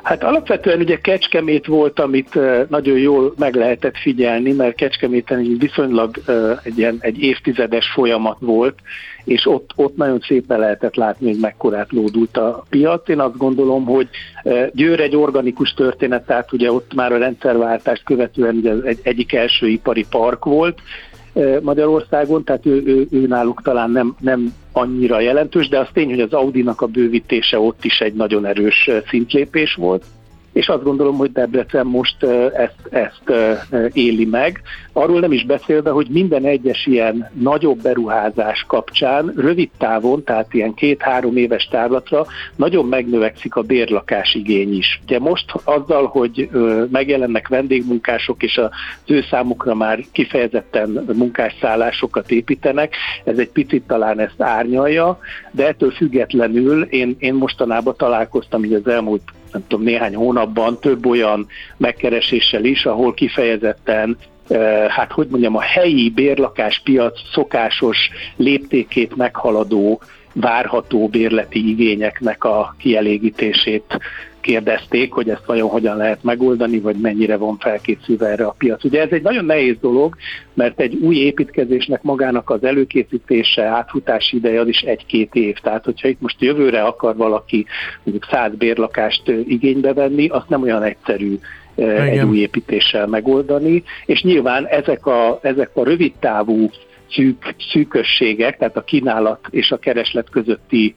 Hát 0.03 0.24
alapvetően 0.24 0.79
ugye 0.79 0.98
Kecskemét 0.98 1.65
volt, 1.65 2.00
amit 2.00 2.39
nagyon 2.70 2.98
jól 2.98 3.34
meg 3.38 3.56
lehetett 3.56 3.98
figyelni, 3.98 4.51
mert 4.51 4.75
Kecskeméten 4.75 5.39
egy 5.39 5.60
viszonylag 5.60 6.18
egy, 6.63 6.77
ilyen, 6.77 6.98
egy 7.00 7.22
évtizedes 7.22 7.91
folyamat 7.94 8.38
volt, 8.39 8.79
és 9.24 9.46
ott, 9.46 9.72
ott 9.75 9.96
nagyon 9.96 10.20
szépen 10.20 10.60
lehetett 10.60 10.96
látni, 10.96 11.27
hogy 11.27 11.39
mekkorát 11.39 11.91
lódult 11.91 12.38
a 12.38 12.65
piac. 12.70 13.10
Én 13.10 13.20
azt 13.20 13.38
gondolom, 13.38 13.86
hogy 13.86 14.10
Győr 14.72 15.00
egy 15.00 15.15
organikus 15.15 15.74
történet, 15.74 16.25
tehát 16.25 16.53
ugye 16.53 16.72
ott 16.72 16.94
már 16.94 17.12
a 17.12 17.18
rendszerváltást 17.18 18.03
követően 18.03 18.56
ugye 18.56 18.74
egy, 18.84 19.00
egyik 19.03 19.34
első 19.34 19.68
ipari 19.68 20.06
park 20.10 20.46
volt, 20.46 20.79
Magyarországon, 21.62 22.44
tehát 22.44 22.66
ő, 22.66 22.84
ő, 22.86 23.08
ő 23.12 23.28
náluk 23.28 23.62
talán 23.62 23.92
nem, 23.92 24.16
nem 24.20 24.54
annyira 24.72 25.20
jelentős, 25.20 25.68
de 25.68 25.80
az 25.80 25.88
tény, 25.94 26.10
hogy 26.10 26.22
az 26.22 26.34
Audi-nak 26.34 26.82
a 26.82 26.88
bővítése 26.88 27.60
ott 27.60 27.84
is 27.86 28.00
egy 28.00 28.14
nagyon 28.14 28.46
erős 28.46 28.90
szintlépés 29.08 29.74
volt 29.74 30.04
és 30.53 30.68
azt 30.68 30.84
gondolom, 30.84 31.18
hogy 31.18 31.32
Debrecen 31.32 31.86
most 31.86 32.24
ezt, 32.53 32.88
ezt 32.89 33.32
éli 33.94 34.25
meg. 34.25 34.62
Arról 34.94 35.20
nem 35.20 35.32
is 35.32 35.46
beszélve, 35.46 35.89
hogy 35.89 36.08
minden 36.10 36.46
egyes 36.46 36.86
ilyen 36.86 37.29
nagyobb 37.34 37.82
beruházás 37.82 38.65
kapcsán 38.68 39.34
rövid 39.36 39.70
távon, 39.77 40.24
tehát 40.24 40.53
ilyen 40.53 40.74
két-három 40.74 41.38
éves 41.38 41.68
távlatra 41.72 42.25
nagyon 42.56 42.86
megnövekszik 42.86 43.56
a 43.56 43.62
bérlakás 43.62 44.34
igény 44.34 44.77
is. 44.77 45.00
Ugye 45.03 45.20
most 45.20 45.46
azzal, 45.63 46.06
hogy 46.06 46.50
megjelennek 46.91 47.48
vendégmunkások, 47.48 48.44
és 48.44 48.58
az 48.58 48.70
ő 49.06 49.22
számukra 49.29 49.75
már 49.75 50.00
kifejezetten 50.12 51.06
munkásszállásokat 51.13 52.32
építenek, 52.32 52.96
ez 53.24 53.38
egy 53.38 53.50
picit 53.50 53.84
talán 53.88 54.20
ezt 54.20 54.41
árnyalja, 54.41 55.20
de 55.51 55.68
ettől 55.68 55.91
függetlenül 55.91 56.84
én, 56.84 57.15
én 57.20 57.34
mostanában 57.34 57.94
találkoztam 57.98 58.63
így 58.63 58.74
az 58.74 58.88
elmúlt 58.88 59.22
nem 59.51 59.63
tudom, 59.68 59.86
néhány 59.86 60.15
hónapban 60.15 60.79
több 60.79 61.06
olyan 61.06 61.48
megkereséssel 61.77 62.63
is, 62.63 62.86
ahol 62.86 63.13
kifejezetten 63.13 64.18
hát 64.88 65.12
hogy 65.12 65.27
mondjam, 65.29 65.56
a 65.56 65.62
helyi 65.62 66.10
bérlakáspiac 66.10 67.20
szokásos 67.34 67.98
léptékét 68.36 69.15
meghaladó 69.15 70.01
várható 70.34 71.08
bérleti 71.08 71.70
igényeknek 71.70 72.44
a 72.44 72.75
kielégítését 72.77 73.98
kérdezték, 74.41 75.12
hogy 75.12 75.29
ezt 75.29 75.46
vajon 75.46 75.69
hogyan 75.69 75.98
lehet 75.98 76.24
megoldani, 76.24 76.79
vagy 76.79 76.96
mennyire 76.96 77.38
van 77.38 77.58
felkészülve 77.58 78.27
erre 78.27 78.46
a 78.46 78.55
piac. 78.58 78.84
Ugye 78.84 79.01
ez 79.01 79.12
egy 79.12 79.22
nagyon 79.22 79.46
nehéz 79.46 79.75
dolog, 79.81 80.15
mert 80.53 80.79
egy 80.79 80.93
új 80.93 81.15
építkezésnek 81.15 82.01
magának 82.01 82.50
az 82.50 82.63
előkészítése, 82.63 83.63
átfutási 83.63 84.36
ideje 84.36 84.60
az 84.60 84.67
is 84.67 84.79
egy-két 84.79 85.36
év. 85.36 85.55
Tehát, 85.55 85.86
hogyha 85.86 86.08
itt 86.08 86.22
most 86.22 86.41
jövőre 86.41 86.81
akar 86.84 87.15
valaki 87.15 87.65
mondjuk 88.03 88.27
száz 88.31 88.55
bérlakást 88.55 89.27
igénybe 89.27 89.93
venni, 89.93 90.27
azt 90.27 90.50
nem 90.50 90.62
olyan 90.62 90.84
egyszerű 90.84 91.39
Igen. 91.75 92.01
egy 92.01 92.24
új 92.24 92.38
építéssel 92.38 93.08
megoldani, 93.08 93.84
és 94.05 94.22
nyilván 94.22 94.65
ezek 94.67 95.05
a, 95.05 95.39
ezek 95.41 95.69
a 95.74 95.84
rövidtávú 95.84 96.69
szűk, 97.12 97.55
szűkösségek, 97.72 98.58
tehát 98.58 98.77
a 98.77 98.84
kínálat 98.84 99.39
és 99.50 99.72
a 99.72 99.77
kereslet 99.77 100.29
közötti 100.29 100.96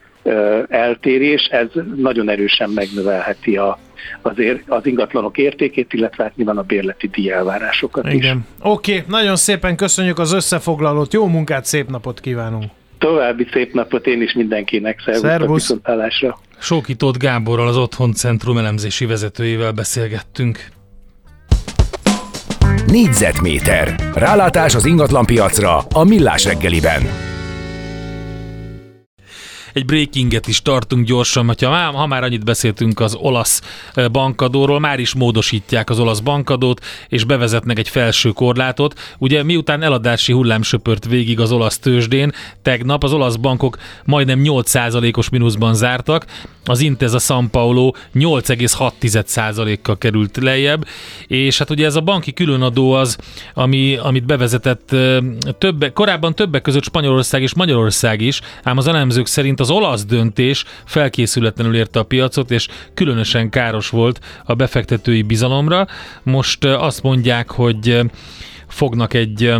eltérés, 0.68 1.42
ez 1.42 1.66
nagyon 1.96 2.28
erősen 2.28 2.70
megnövelheti 2.70 3.56
a, 3.56 3.78
azért 4.22 4.62
az 4.66 4.86
ingatlanok 4.86 5.38
értékét, 5.38 5.92
illetve 5.92 6.24
hát 6.24 6.36
nyilván 6.36 6.58
a 6.58 6.62
bérleti 6.62 7.08
díjelvárásokat 7.08 8.12
Igen. 8.12 8.36
is. 8.36 8.64
Oké, 8.64 8.96
okay, 8.96 9.04
nagyon 9.08 9.36
szépen 9.36 9.76
köszönjük 9.76 10.18
az 10.18 10.32
összefoglalót, 10.32 11.12
jó 11.12 11.26
munkát, 11.26 11.64
szép 11.64 11.88
napot 11.88 12.20
kívánunk! 12.20 12.64
További 12.98 13.46
szép 13.52 13.72
napot 13.74 14.06
én 14.06 14.22
is 14.22 14.32
mindenkinek, 14.32 15.00
szervusztok 15.04 15.54
viszontlátásra! 15.54 16.38
Sókított 16.58 17.18
Gáborral, 17.18 17.68
az 17.68 17.76
Otthon 17.76 18.12
Centrum 18.12 18.58
elemzési 18.58 19.06
vezetőjével 19.06 19.72
beszélgettünk. 19.72 20.58
Négyzetméter. 22.86 23.94
Rálátás 24.14 24.74
az 24.74 24.86
ingatlanpiacra 24.86 25.78
a 25.78 26.04
Millás 26.04 26.44
reggeliben 26.44 27.31
egy 29.72 29.84
breakinget 29.84 30.46
is 30.46 30.62
tartunk 30.62 31.06
gyorsan, 31.06 31.46
hogyha 31.46 31.70
már, 31.70 31.92
ha 31.92 32.06
már 32.06 32.22
annyit 32.22 32.44
beszéltünk 32.44 33.00
az 33.00 33.14
olasz 33.14 33.62
bankadóról, 34.12 34.80
már 34.80 34.98
is 34.98 35.14
módosítják 35.14 35.90
az 35.90 35.98
olasz 35.98 36.20
bankadót, 36.20 36.84
és 37.08 37.24
bevezetnek 37.24 37.78
egy 37.78 37.88
felső 37.88 38.30
korlátot. 38.30 39.00
Ugye 39.18 39.42
miután 39.42 39.82
eladási 39.82 40.32
hullám 40.32 40.62
söpört 40.62 41.06
végig 41.06 41.40
az 41.40 41.52
olasz 41.52 41.78
tőzsdén, 41.78 42.32
tegnap 42.62 43.04
az 43.04 43.12
olasz 43.12 43.36
bankok 43.36 43.76
majdnem 44.04 44.40
8%-os 44.44 45.28
mínuszban 45.28 45.74
zártak, 45.74 46.26
az 46.64 46.80
Intez 46.80 47.14
a 47.14 47.18
San 47.18 47.50
Paulo 47.50 47.90
8,6%-kal 48.14 49.98
került 49.98 50.36
lejjebb, 50.36 50.86
és 51.26 51.58
hát 51.58 51.70
ugye 51.70 51.86
ez 51.86 51.96
a 51.96 52.00
banki 52.00 52.32
különadó 52.32 52.92
az, 52.92 53.16
ami, 53.54 53.96
amit 53.96 54.24
bevezetett 54.24 54.96
többe, 55.58 55.92
korábban 55.92 56.34
többek 56.34 56.62
között 56.62 56.84
Spanyolország 56.84 57.42
és 57.42 57.54
Magyarország 57.54 58.20
is, 58.20 58.40
ám 58.62 58.76
az 58.76 58.86
elemzők 58.86 59.26
szerint 59.26 59.60
az 59.62 59.70
olasz 59.70 60.04
döntés 60.04 60.64
felkészületlenül 60.84 61.76
érte 61.76 61.98
a 61.98 62.02
piacot, 62.02 62.50
és 62.50 62.68
különösen 62.94 63.50
káros 63.50 63.88
volt 63.88 64.20
a 64.44 64.54
befektetői 64.54 65.22
bizalomra. 65.22 65.86
Most 66.22 66.64
azt 66.64 67.02
mondják, 67.02 67.50
hogy 67.50 68.00
fognak 68.68 69.14
egy 69.14 69.54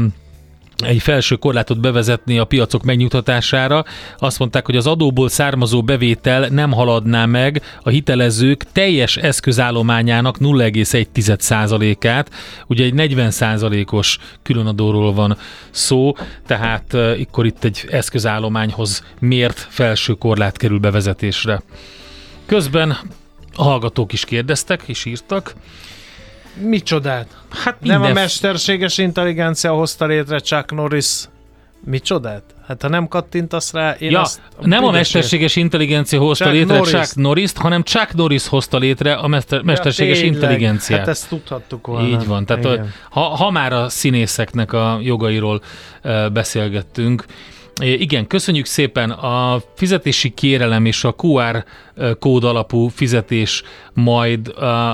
egy 0.83 1.03
felső 1.03 1.37
korlátot 1.37 1.81
bevezetni 1.81 2.39
a 2.39 2.45
piacok 2.45 2.83
megnyugtatására. 2.83 3.85
Azt 4.19 4.39
mondták, 4.39 4.67
hogy 4.67 4.77
az 4.77 4.87
adóból 4.87 5.29
származó 5.29 5.83
bevétel 5.83 6.49
nem 6.49 6.73
haladná 6.73 7.27
meg 7.27 7.63
a 7.83 7.89
hitelezők 7.89 8.65
teljes 8.73 9.17
eszközállományának 9.17 10.37
0,1%-át. 10.39 12.31
Ugye 12.67 12.85
egy 12.85 12.95
40%-os 12.97 14.19
különadóról 14.43 15.13
van 15.13 15.37
szó, 15.71 16.15
tehát 16.47 16.93
uh, 16.93 17.21
itt 17.45 17.65
egy 17.65 17.85
eszközállományhoz 17.91 19.05
mért 19.19 19.67
felső 19.71 20.13
korlát 20.13 20.57
kerül 20.57 20.79
bevezetésre. 20.79 21.63
Közben 22.47 22.97
a 23.55 23.63
hallgatók 23.63 24.13
is 24.13 24.25
kérdeztek 24.25 24.83
és 24.87 25.05
írtak. 25.05 25.55
Micsodát? 26.55 27.37
Hát 27.51 27.77
minden... 27.81 28.01
Nem 28.01 28.11
a 28.11 28.15
mesterséges 28.15 28.99
intelligencia 28.99 29.73
hozta 29.73 30.07
létre 30.07 30.39
Chuck 30.39 30.73
Norris 30.73 31.25
Micsodát? 31.85 32.43
Hát 32.67 32.83
ha 32.83 32.89
nem 32.89 33.09
kattintasz 33.09 33.73
rá, 33.73 33.97
én 33.99 34.11
ja, 34.11 34.21
azt... 34.21 34.41
Nem 34.61 34.85
a 34.85 34.91
mesterséges 34.91 35.57
intelligencia 35.57 36.21
hozta 36.21 36.45
Chuck 36.45 36.57
létre 36.57 36.77
Norris. 36.77 36.93
Chuck 36.93 37.15
Norris-t, 37.15 37.59
hanem 37.59 37.83
Chuck 37.83 38.15
Norris 38.15 38.47
hozta 38.47 38.79
létre 38.79 39.15
a 39.15 39.27
mester, 39.27 39.63
mesterséges 39.63 40.21
ja, 40.21 40.27
intelligenciát. 40.27 40.99
Hát 40.99 41.09
ezt 41.09 41.29
tudhattuk 41.29 41.87
volna. 41.87 42.09
Így 42.09 42.27
van. 42.27 42.47
Tehát 42.47 42.81
ha, 43.11 43.21
ha 43.21 43.51
már 43.51 43.73
a 43.73 43.89
színészeknek 43.89 44.73
a 44.73 44.99
jogairól 45.03 45.63
uh, 46.05 46.31
beszélgettünk, 46.31 47.25
igen, 47.81 48.27
köszönjük 48.27 48.67
szépen. 48.67 49.11
A 49.11 49.63
fizetési 49.75 50.31
kérelem 50.31 50.85
és 50.85 51.05
a 51.05 51.15
QR 51.23 51.65
kód 52.19 52.45
alapú 52.45 52.89
fizetés 52.89 53.63
majd 53.95 54.49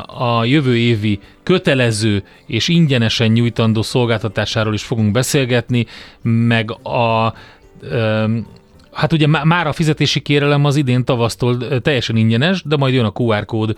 a 0.07 0.45
jövő 0.45 0.77
évi 0.77 1.21
kötelező 1.43 2.23
és 2.47 2.69
ingyenesen 2.69 3.31
nyújtandó 3.31 3.83
szolgáltatásáról 3.83 4.75
is 4.75 4.83
fogunk 4.83 5.13
beszélgetni, 5.13 5.87
meg 6.23 6.71
a 6.71 7.35
Hát 8.93 9.13
ugye 9.13 9.27
már 9.27 9.67
a 9.67 9.73
fizetési 9.73 10.21
kérelem 10.21 10.65
az 10.65 10.77
idén 10.77 11.05
tavasztól 11.05 11.81
teljesen 11.81 12.17
ingyenes, 12.17 12.63
de 12.63 12.77
majd 12.77 12.95
jön 12.95 13.05
a 13.05 13.13
QR 13.13 13.45
kód 13.45 13.77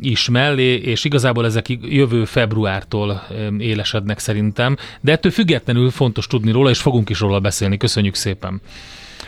is 0.00 0.28
mellé, 0.28 0.74
és 0.74 1.04
igazából 1.04 1.44
ezek 1.44 1.66
jövő 1.82 2.24
februártól 2.24 3.26
élesednek 3.58 4.18
szerintem, 4.18 4.76
de 5.00 5.12
ettől 5.12 5.32
függetlenül 5.32 5.90
fontos 5.90 6.26
tudni 6.26 6.50
róla, 6.50 6.70
és 6.70 6.78
fogunk 6.78 7.08
is 7.08 7.20
róla 7.20 7.40
beszélni. 7.40 7.76
Köszönjük 7.76 8.14
szépen! 8.14 8.60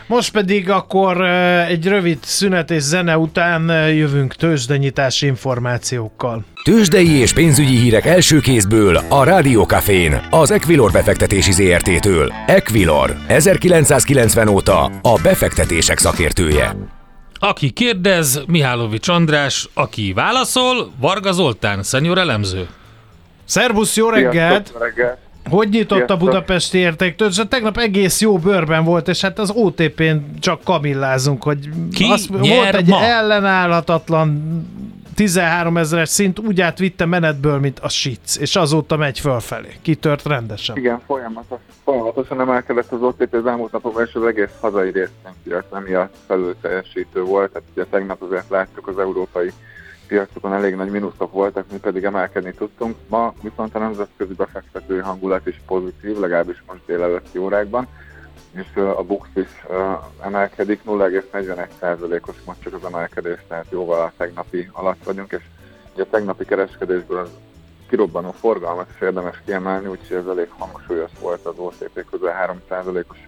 Most 0.06 0.32
pedig 0.32 0.70
akkor 0.70 1.24
egy 1.68 1.86
rövid 1.86 2.18
szünet 2.22 2.70
és 2.70 2.82
zene 2.82 3.18
után 3.18 3.92
jövünk 3.92 4.34
tőzsdenyítási 4.34 5.26
információkkal. 5.26 6.44
Tőzsdei 6.64 7.10
és 7.10 7.32
pénzügyi 7.32 7.76
hírek 7.76 8.06
első 8.06 8.40
kézből 8.40 8.96
a 8.96 9.24
Rádiókafén, 9.24 10.20
az 10.30 10.50
Equilor 10.50 10.92
befektetési 10.92 11.52
ZRT-től. 11.52 12.32
Equilor, 12.46 13.16
1990 13.26 14.48
óta 14.48 14.84
a 14.84 15.20
befektetések 15.22 15.98
szakértője. 15.98 16.97
Aki 17.38 17.70
kérdez, 17.70 18.42
Mihálovics 18.46 19.08
András, 19.08 19.68
aki 19.74 20.12
válaszol, 20.12 20.90
Varga 21.00 21.32
Zoltán, 21.32 21.82
szenyor 21.82 22.18
elemző. 22.18 22.68
Szerbusz, 23.44 23.96
jó 23.96 24.08
reggelt! 24.08 24.66
Sziasztok, 24.66 24.82
reggelt. 24.82 25.18
Hogy 25.50 25.68
nyitott 25.68 25.96
Sziasztok. 25.96 26.20
a 26.20 26.24
budapesti 26.24 26.78
értéktől? 26.78 27.30
Tegnap 27.48 27.78
egész 27.78 28.20
jó 28.20 28.38
bőrben 28.38 28.84
volt, 28.84 29.08
és 29.08 29.20
hát 29.20 29.38
az 29.38 29.50
OTP-n 29.50 30.16
csak 30.40 30.60
kamillázunk, 30.64 31.42
hogy 31.42 31.68
Ki 31.92 32.06
volt 32.06 32.40
nyer 32.40 32.74
egy 32.74 32.86
ma? 32.86 33.02
ellenállhatatlan 33.02 34.42
13 35.18 35.76
ezeres 35.76 36.08
szint, 36.08 36.38
úgy 36.38 36.60
átvitte 36.60 37.04
menetből, 37.04 37.58
mint 37.58 37.78
a 37.78 37.88
sic, 37.88 38.36
és 38.36 38.56
azóta 38.56 38.96
megy 38.96 39.20
fölfelé. 39.20 39.68
Kitört 39.82 40.24
rendesen. 40.24 40.76
Igen, 40.76 41.00
folyamatos, 41.06 41.58
folyamatosan 41.84 42.40
emelkedett 42.40 42.92
az 42.92 43.02
OTP 43.02 43.34
az 43.34 43.46
elmúlt 43.46 43.72
napokban, 43.72 44.06
és 44.06 44.14
az 44.14 44.24
egész 44.24 44.50
hazai 44.60 44.90
részvénypiac 44.90 45.64
emiatt 45.72 46.14
felül 46.26 46.56
teljesítő 46.60 47.22
volt. 47.22 47.52
Tehát 47.52 47.68
ugye 47.72 47.84
tegnap 47.84 48.22
azért 48.22 48.48
láttuk 48.48 48.88
az 48.88 48.98
európai 48.98 49.52
piacokon 50.06 50.52
elég 50.52 50.74
nagy 50.74 50.90
mínuszok 50.90 51.32
voltak, 51.32 51.64
mi 51.72 51.78
pedig 51.78 52.04
emelkedni 52.04 52.52
tudtunk. 52.52 52.96
Ma 53.08 53.34
viszont 53.42 53.74
a 53.74 53.78
nemzetközi 53.78 54.34
befektetői 54.34 54.98
hangulat 54.98 55.46
is 55.46 55.60
pozitív, 55.66 56.18
legalábbis 56.18 56.62
most 56.66 56.80
délelőtti 56.86 57.38
órákban, 57.38 57.88
és 58.50 58.76
a 58.76 59.02
Bux 59.02 59.28
is 59.34 59.64
emelkedik, 60.22 60.80
0,41%-os 60.86 62.36
most 62.44 62.62
csak 62.62 62.74
az 62.74 62.84
emelkedés, 62.84 63.38
tehát 63.48 63.66
jóval 63.70 64.00
a 64.00 64.12
tegnapi 64.16 64.68
alatt 64.72 65.04
vagyunk, 65.04 65.32
és 65.32 65.42
ugye 65.94 66.02
a 66.02 66.10
tegnapi 66.10 66.44
kereskedésből 66.44 67.18
az 67.18 67.30
kirobbanó 67.88 68.30
forgalmat 68.30 68.88
is 68.94 69.00
érdemes 69.00 69.42
kiemelni, 69.44 69.86
úgyhogy 69.86 70.16
ez 70.16 70.26
elég 70.26 70.48
hangsúlyos 70.58 71.10
volt 71.20 71.46
az 71.46 71.54
OTP 71.56 72.04
közel 72.10 72.60
3%-os 72.68 73.18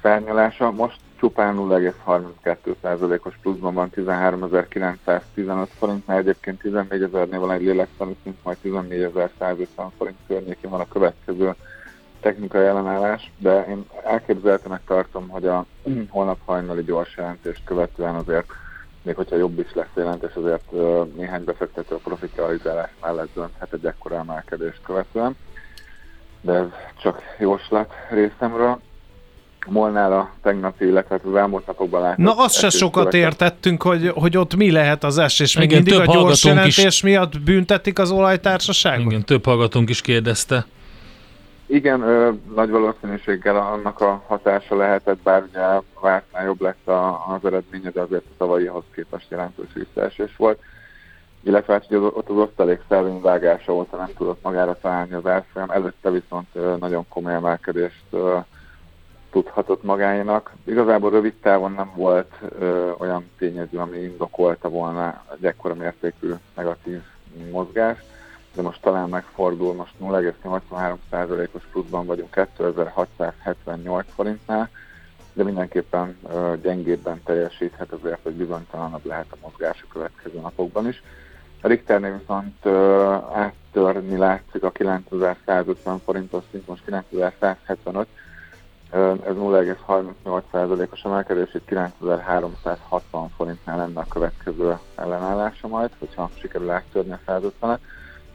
felnyalása. 0.00 0.70
Most 0.70 1.00
csupán 1.18 1.56
0,32%-os 1.58 3.34
pluszban 3.42 3.74
van 3.74 3.90
13.915 3.96 5.66
forintnál, 5.78 6.18
egyébként 6.18 6.60
14.000-nél 6.64 7.36
van 7.38 7.50
egy 7.50 7.62
lélektani 7.62 8.16
szint, 8.22 8.36
majd 8.42 8.56
14.150 8.64 9.66
forint 9.96 10.18
környékén 10.26 10.70
van 10.70 10.80
a 10.80 10.88
következő 10.88 11.54
technikai 12.20 12.64
ellenállás, 12.64 13.30
de 13.38 13.66
én 13.68 13.84
elképzelhetőnek 14.04 14.80
tartom, 14.86 15.28
hogy 15.28 15.46
a 15.46 15.66
holnap 16.08 16.38
hajnali 16.44 16.82
gyors 16.82 17.16
jelentést 17.16 17.60
követően 17.64 18.14
azért 18.14 18.46
még 19.02 19.14
hogyha 19.14 19.36
jobb 19.36 19.58
is 19.58 19.72
lesz 19.74 19.86
jelentés, 19.96 20.30
azért 20.34 20.70
néhány 21.16 21.44
befektető 21.44 21.94
a 21.94 21.98
profitalizálás 21.98 22.90
mellett 23.00 23.28
dönthet 23.34 23.72
egy 23.72 23.84
ekkora 23.84 24.16
emelkedést 24.16 24.80
követően. 24.84 25.36
De 26.40 26.52
ez 26.52 26.66
csak 27.02 27.20
jóslat 27.38 27.92
részemről. 28.10 28.80
Molnál 29.66 30.12
a 30.12 30.30
tegnapi, 30.42 30.84
illetve 30.86 31.20
az 31.24 31.34
elmúlt 31.34 31.66
napokban 31.66 32.00
látott... 32.00 32.24
Na 32.24 32.32
azt 32.36 32.58
se 32.58 32.70
sokat 32.70 33.02
követően- 33.02 33.24
értettünk, 33.24 33.82
hogy, 33.82 34.08
hogy 34.08 34.36
ott 34.36 34.56
mi 34.56 34.70
lehet 34.70 35.04
az 35.04 35.18
esés. 35.18 35.56
Még 35.56 35.70
Igen, 35.70 35.82
mindig 35.82 35.94
a 35.94 35.96
több 35.96 36.06
gyors 36.06 36.42
hallgatónk 36.42 36.66
is- 36.66 36.76
jelentés 36.76 37.02
miatt 37.02 37.40
büntetik 37.40 37.98
az 37.98 38.10
olajtársaságot? 38.10 39.06
Igen, 39.06 39.24
több 39.24 39.44
hallgatónk 39.44 39.90
is 39.90 40.00
kérdezte. 40.00 40.66
Igen, 41.72 42.00
ö, 42.02 42.30
nagy 42.54 42.70
valószínűséggel 42.70 43.56
annak 43.56 44.00
a 44.00 44.22
hatása 44.26 44.76
lehetett, 44.76 45.18
bár 45.22 45.42
ugye 45.42 45.60
vártnál 46.00 46.44
jobb 46.44 46.60
lett 46.60 46.88
a, 46.88 47.26
az 47.34 47.44
eredménye, 47.44 47.90
de 47.90 48.00
azért 48.00 48.24
a 48.24 48.34
tavalyihoz 48.38 48.84
képest 48.94 49.30
jelentős 49.30 49.72
visszaesés 49.74 50.36
volt. 50.36 50.60
Illetve 51.42 51.72
hát 51.72 51.84
ugye 51.88 51.96
az- 51.96 52.12
ott 52.14 52.28
az 52.28 52.36
osztalék 52.36 52.80
vágása 53.22 53.74
óta 53.74 53.96
nem 53.96 54.08
tudott 54.16 54.42
magára 54.42 54.78
találni 54.80 55.14
az 55.14 55.26
árfolyam, 55.26 55.70
előtte 55.70 56.10
viszont 56.10 56.46
ö, 56.52 56.74
nagyon 56.80 57.08
komoly 57.08 57.32
emelkedést 57.34 58.04
ö, 58.10 58.36
tudhatott 59.30 59.82
magáénak. 59.82 60.52
Igazából 60.64 61.10
rövid 61.10 61.34
távon 61.42 61.72
nem 61.72 61.90
volt 61.94 62.32
ö, 62.58 62.90
olyan 62.98 63.30
tényező, 63.38 63.78
ami 63.78 63.96
indokolta 63.98 64.68
volna 64.68 65.24
egy 65.34 65.44
ekkora 65.44 65.74
mértékű 65.74 66.34
negatív 66.56 67.00
mozgást 67.50 68.02
de 68.54 68.62
most 68.62 68.80
talán 68.82 69.08
megfordul, 69.08 69.74
most 69.74 69.92
0,83%-os 70.00 71.62
pluszban 71.72 72.06
vagyunk 72.06 72.30
2678 72.30 74.06
forintnál, 74.14 74.68
de 75.32 75.42
mindenképpen 75.42 76.18
gyengébben 76.62 77.22
teljesíthet 77.24 77.92
azért, 77.92 78.22
hogy 78.22 78.32
bizonytalanabb 78.32 79.06
lehet 79.06 79.26
a 79.30 79.36
mozgás 79.42 79.84
a 79.88 79.92
következő 79.92 80.40
napokban 80.40 80.88
is. 80.88 81.02
A 81.62 81.68
Richternél 81.68 82.18
viszont 82.18 82.66
áttörni 83.32 84.16
látszik 84.16 84.62
a 84.62 84.70
9150 84.70 85.98
forintos 85.98 86.44
szint, 86.50 86.66
most 86.66 86.84
9175, 86.84 88.06
Ö, 88.92 89.14
ez 89.26 89.34
0,38%-os 89.34 91.04
emelkedés, 91.04 91.54
itt 91.54 91.66
9360 91.66 93.28
forintnál 93.36 93.76
lenne 93.76 94.00
a 94.00 94.06
következő 94.08 94.78
ellenállása 94.94 95.68
majd, 95.68 95.90
hogyha 95.98 96.30
sikerül 96.38 96.70
áttörni 96.70 97.12
a 97.12 97.18
150-et. 97.26 97.78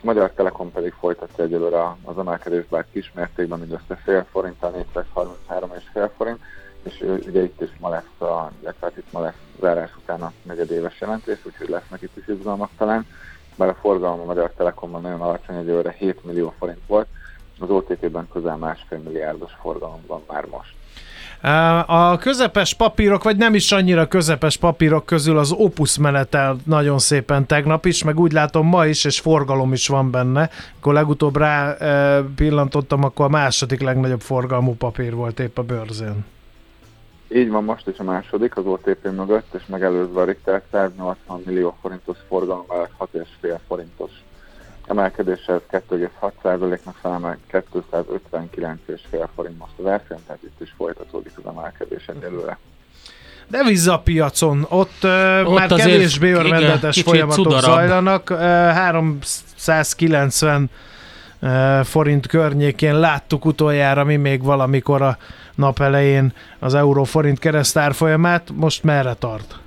Magyar 0.06 0.32
Telekom 0.32 0.72
pedig 0.72 0.94
folytatja 0.94 1.44
egyelőre 1.44 1.96
az 2.04 2.18
emelkedést, 2.18 2.70
bár 2.70 2.86
kis 2.92 3.12
mértékben, 3.16 3.60
mindössze 3.60 3.96
fél 3.96 4.26
forinttal, 4.32 4.86
433,5 4.94 6.10
forint, 6.18 6.40
és 6.84 7.06
ugye 7.28 7.44
itt 7.44 7.62
is 7.62 7.70
ma 7.80 7.90
lesz, 7.90 8.22
a, 8.22 8.52
illetve 8.62 8.88
hát 8.88 8.98
itt 8.98 9.12
ma 9.12 9.20
lesz 9.20 9.42
zárás 9.60 9.96
után 9.98 10.22
a 10.22 10.32
negyedéves 10.42 11.00
jelentés, 11.02 11.46
úgyhogy 11.46 11.70
lesznek 11.70 12.02
itt 12.02 12.18
is 12.18 12.28
izgalmak 12.28 12.70
talán, 12.78 13.06
bár 13.56 13.70
a 13.70 13.74
forgalom 13.74 14.20
a 14.20 14.26
Magyar 14.26 14.52
Telekomban 14.52 15.02
nagyon 15.02 15.22
alacsony, 15.22 15.56
egyelőre 15.56 15.92
7 15.92 16.24
millió 16.24 16.54
forint 16.58 16.86
volt, 16.88 17.08
az 17.60 17.70
OTP-ben 17.70 18.28
közel 18.28 18.58
másfél 18.58 19.00
milliárdos 19.00 19.52
forgalom 19.62 20.04
van 20.08 20.24
már 20.28 20.46
most. 20.46 20.76
A 21.86 22.18
közepes 22.18 22.74
papírok, 22.74 23.24
vagy 23.24 23.38
nem 23.38 23.54
is 23.54 23.72
annyira 23.72 24.08
közepes 24.08 24.58
papírok 24.58 25.06
közül 25.06 25.38
az 25.38 25.52
Opus 25.52 25.98
menetel 25.98 26.58
nagyon 26.64 27.00
szépen 27.00 27.46
tegnap 27.46 27.86
is, 27.86 28.04
meg 28.04 28.20
úgy 28.20 28.32
látom 28.32 28.68
ma 28.68 28.86
is, 28.86 29.06
és 29.06 29.20
forgalom 29.20 29.74
is 29.74 29.88
van 29.88 30.12
benne. 30.12 30.50
Akkor 30.80 30.94
legutóbb 30.94 31.38
rá 31.38 31.78
pillantottam, 32.36 33.04
akkor 33.04 33.26
a 33.26 33.30
második 33.30 33.82
legnagyobb 33.82 34.22
forgalmú 34.22 34.76
papír 34.76 35.16
volt 35.16 35.40
épp 35.40 35.58
a 35.58 35.64
bőrzén. 35.64 36.26
Így 37.28 37.50
van 37.50 37.64
most 37.64 37.88
is 37.88 37.98
a 37.98 38.04
második 38.04 38.58
az 38.58 38.66
OTP 38.66 39.12
mögött, 39.16 39.54
és 39.54 39.66
megelőzve 39.66 40.22
a 40.22 40.26
Richter 40.26 40.62
180 40.72 41.42
millió 41.46 41.76
forintos 41.82 42.18
forgalom 42.28 42.66
mellett 42.68 42.92
6,5 43.00 43.58
forintos 43.68 44.12
emelkedéssel 44.88 45.62
2,6%-nak 45.72 46.96
felel 47.02 47.20
meg 47.20 47.38
259,5 47.52 49.28
forint 49.36 49.58
most 49.58 49.72
az 49.78 49.86
árfolyam, 49.86 50.22
tehát 50.28 50.44
itt 50.44 50.62
is 50.62 50.74
folytatódik 50.78 51.32
az 51.36 51.44
emelkedés 51.52 52.06
egyelőre. 52.08 52.58
Devizapiacon, 53.48 54.66
ott, 54.70 55.04
ott 55.04 55.46
Ott 55.46 55.58
már 55.58 55.72
azért, 55.72 55.90
kevésbé 55.90 56.32
örvendetes 56.32 57.02
folyamatok 57.02 57.46
cudarabb. 57.46 57.64
zajlanak. 57.64 58.30
Ö, 58.30 58.36
390 58.36 60.70
ö, 61.40 61.80
forint 61.84 62.28
környékén 62.28 63.00
láttuk 63.00 63.46
utoljára 63.46 64.04
mi 64.04 64.16
még 64.16 64.44
valamikor 64.44 65.02
a 65.02 65.18
nap 65.56 65.80
elején 65.80 66.34
az 66.60 66.74
euró-forint 66.74 67.40
keresztárfolyamát, 67.40 68.50
most 68.54 68.84
merre 68.84 69.14
tart? 69.14 69.60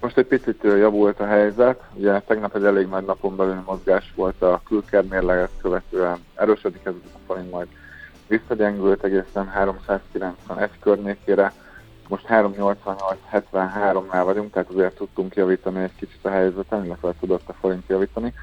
Most 0.00 0.18
egy 0.18 0.26
picit 0.26 0.62
javult 0.62 1.20
a 1.20 1.26
helyzet, 1.26 1.82
ugye 1.94 2.20
tegnap 2.20 2.54
egy 2.54 2.64
elég 2.64 2.88
nagy 2.88 3.04
napon 3.04 3.36
belül 3.36 3.62
mozgás 3.66 4.12
volt 4.16 4.42
a 4.42 4.60
külkermérleget 4.64 5.50
követően 5.62 6.18
erősödik 6.34 6.84
ez 6.84 6.92
a 7.14 7.18
forint, 7.26 7.50
majd 7.50 7.66
visszagyengült 8.26 9.04
egészen 9.04 9.48
391 9.48 10.70
környékére, 10.80 11.52
most 12.08 12.26
388-73-nál 12.28 14.22
vagyunk, 14.24 14.52
tehát 14.52 14.70
azért 14.70 14.94
tudtunk 14.94 15.34
javítani 15.34 15.82
egy 15.82 15.94
kicsit 15.96 16.24
a 16.24 16.30
helyzeten, 16.30 16.84
illetve 16.84 17.14
tudott 17.20 17.48
a 17.48 17.52
forint 17.52 17.88
javítani. 17.88 18.34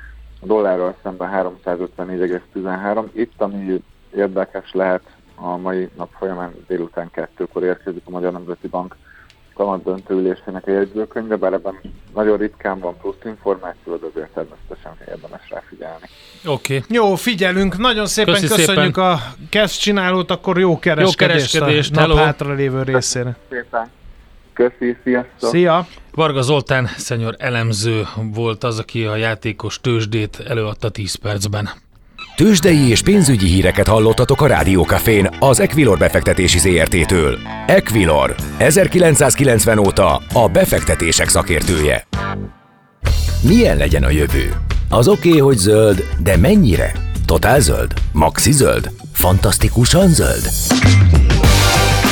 A 0.42 0.46
dollárral 0.46 0.96
szemben 1.04 1.54
354,13. 1.66 3.06
Itt, 3.12 3.42
ami 3.42 3.84
érdekes 4.16 4.74
lehet, 4.74 5.04
a 5.36 5.58
mai 5.58 5.90
nap 5.98 6.10
folyamán 6.18 6.54
délután 6.68 7.12
kettőkor 7.12 7.64
érkezik 7.64 8.02
a 8.06 8.10
Magyar 8.10 8.32
Nemzeti 8.32 8.68
Bank 8.68 8.96
kamat 9.54 9.84
döntőülésének 9.84 10.68
a 10.68 10.72
jegyzőkönyve, 10.72 11.36
bár 11.36 11.54
ebben 11.54 11.80
nagyon 12.14 12.38
ritkán 12.38 12.80
van 12.80 12.98
plusz 12.98 13.16
információ, 13.26 13.96
de 13.96 14.06
azért 14.14 14.30
természetesen 14.34 14.98
érdemes 15.08 15.50
rá 15.50 15.64
figyelni. 15.70 16.10
Oké. 16.46 16.76
Okay. 16.76 16.96
Jó, 16.96 17.16
figyelünk, 17.16 17.78
nagyon 17.78 18.06
szépen 18.06 18.34
Köszi 18.34 18.48
köszönjük 18.48 18.96
szépen. 18.96 19.12
a 19.12 19.20
kezd 19.50 19.80
csinálót, 19.80 20.32
akkor 20.32 20.60
jó 20.60 20.80
kereskedést, 20.80 21.52
kereskedést, 21.52 21.92
a 21.92 22.00
nap 22.00 22.10
hello. 22.10 22.16
hátralévő 22.16 22.84
részére. 22.84 23.36
Szépen! 23.50 23.90
Köszi, 24.54 24.98
sziasztok! 25.04 25.50
Szia! 25.50 25.88
Varga 26.16 26.42
Zoltán 26.42 26.88
szenyor 26.98 27.36
elemző 27.38 28.04
volt 28.34 28.64
az, 28.64 28.80
aki 28.80 29.06
a 29.06 29.16
játékos 29.16 29.82
tőzsdét 29.82 30.40
előadta 30.48 30.90
10 30.90 31.16
percben. 31.16 31.70
Tőzsdei 32.36 32.90
és 32.90 33.02
pénzügyi 33.02 33.48
híreket 33.48 33.88
hallottatok 33.88 34.42
a 34.42 34.48
Rádiókafén 34.48 35.30
az 35.40 35.60
Equilor 35.60 35.98
befektetési 35.98 36.60
ZRT-től. 36.60 37.40
Equilor, 37.68 38.36
1990 38.58 39.78
óta 39.78 40.22
a 40.34 40.48
befektetések 40.48 41.30
szakértője. 41.30 42.08
Milyen 43.42 43.78
legyen 43.78 44.04
a 44.04 44.10
jövő? 44.10 44.54
Az 44.90 45.08
oké, 45.08 45.28
okay, 45.28 45.40
hogy 45.40 45.58
zöld, 45.58 46.04
de 46.20 46.38
mennyire? 46.38 46.92
Totál 47.26 47.60
zöld? 47.60 47.94
Maxi 48.12 48.52
zöld? 48.52 48.92
Fantasztikusan 49.12 50.10
zöld? 50.10 50.50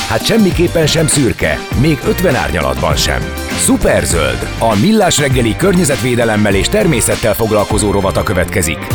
Hát 0.07 0.25
semmiképpen 0.25 0.87
sem 0.87 1.07
szürke, 1.07 1.57
még 1.81 1.99
50 2.07 2.35
árnyalatban 2.35 2.95
sem. 2.95 3.21
Superzöld, 3.59 4.47
a 4.59 4.75
millás 4.81 5.17
reggeli 5.17 5.55
környezetvédelemmel 5.55 6.55
és 6.55 6.69
természettel 6.69 7.33
foglalkozó 7.33 7.91
rovata 7.91 8.23
következik. 8.23 8.87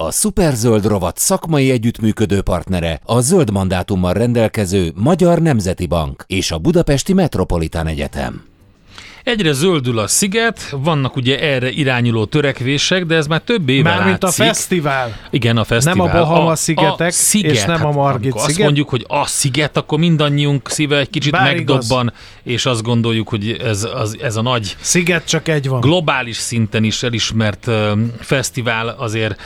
A 0.00 0.10
Superzöld 0.12 0.86
rovat 0.86 1.18
szakmai 1.18 1.70
együttműködő 1.70 2.40
partnere 2.40 3.00
a 3.04 3.20
zöld 3.20 3.50
mandátummal 3.52 4.12
rendelkező 4.12 4.92
Magyar 4.94 5.38
Nemzeti 5.38 5.86
Bank 5.86 6.24
és 6.26 6.50
a 6.50 6.58
Budapesti 6.58 7.12
Metropolitán 7.12 7.86
Egyetem. 7.86 8.44
Egyre 9.24 9.52
zöldül 9.52 9.98
a 9.98 10.06
sziget, 10.06 10.68
vannak 10.70 11.16
ugye 11.16 11.40
erre 11.40 11.70
irányuló 11.70 12.24
törekvések, 12.24 13.04
de 13.04 13.14
ez 13.14 13.26
már 13.26 13.40
több 13.40 13.68
éve 13.68 13.94
Mármint 13.94 14.22
a 14.22 14.26
látszik. 14.26 14.44
fesztivál. 14.44 15.16
Igen, 15.30 15.56
a 15.56 15.64
fesztivál. 15.64 15.96
Nem 16.06 16.06
a 16.16 16.24
Bahama 16.24 16.54
szigetek, 16.56 17.10
sziget, 17.10 17.52
és 17.52 17.64
nem 17.64 17.86
a 17.86 17.90
Margit 17.90 18.22
amikor 18.24 18.40
Azt 18.40 18.48
sziget. 18.50 18.64
mondjuk, 18.64 18.88
hogy 18.88 19.04
a 19.08 19.26
sziget, 19.26 19.76
akkor 19.76 19.98
mindannyiunk 19.98 20.68
szíve 20.70 20.98
egy 20.98 21.10
kicsit 21.10 21.32
Bár 21.32 21.54
megdobban, 21.54 22.12
és 22.42 22.66
azt 22.66 22.82
gondoljuk, 22.82 23.28
hogy 23.28 23.50
ez, 23.64 23.88
az, 23.94 24.16
ez 24.22 24.36
a 24.36 24.42
nagy 24.42 24.76
Sziget 24.80 25.24
csak 25.26 25.48
egy 25.48 25.68
van. 25.68 25.80
globális 25.80 26.36
szinten 26.36 26.84
is 26.84 27.02
elismert 27.02 27.66
ö, 27.66 27.92
fesztivál 28.20 28.88
azért. 28.88 29.40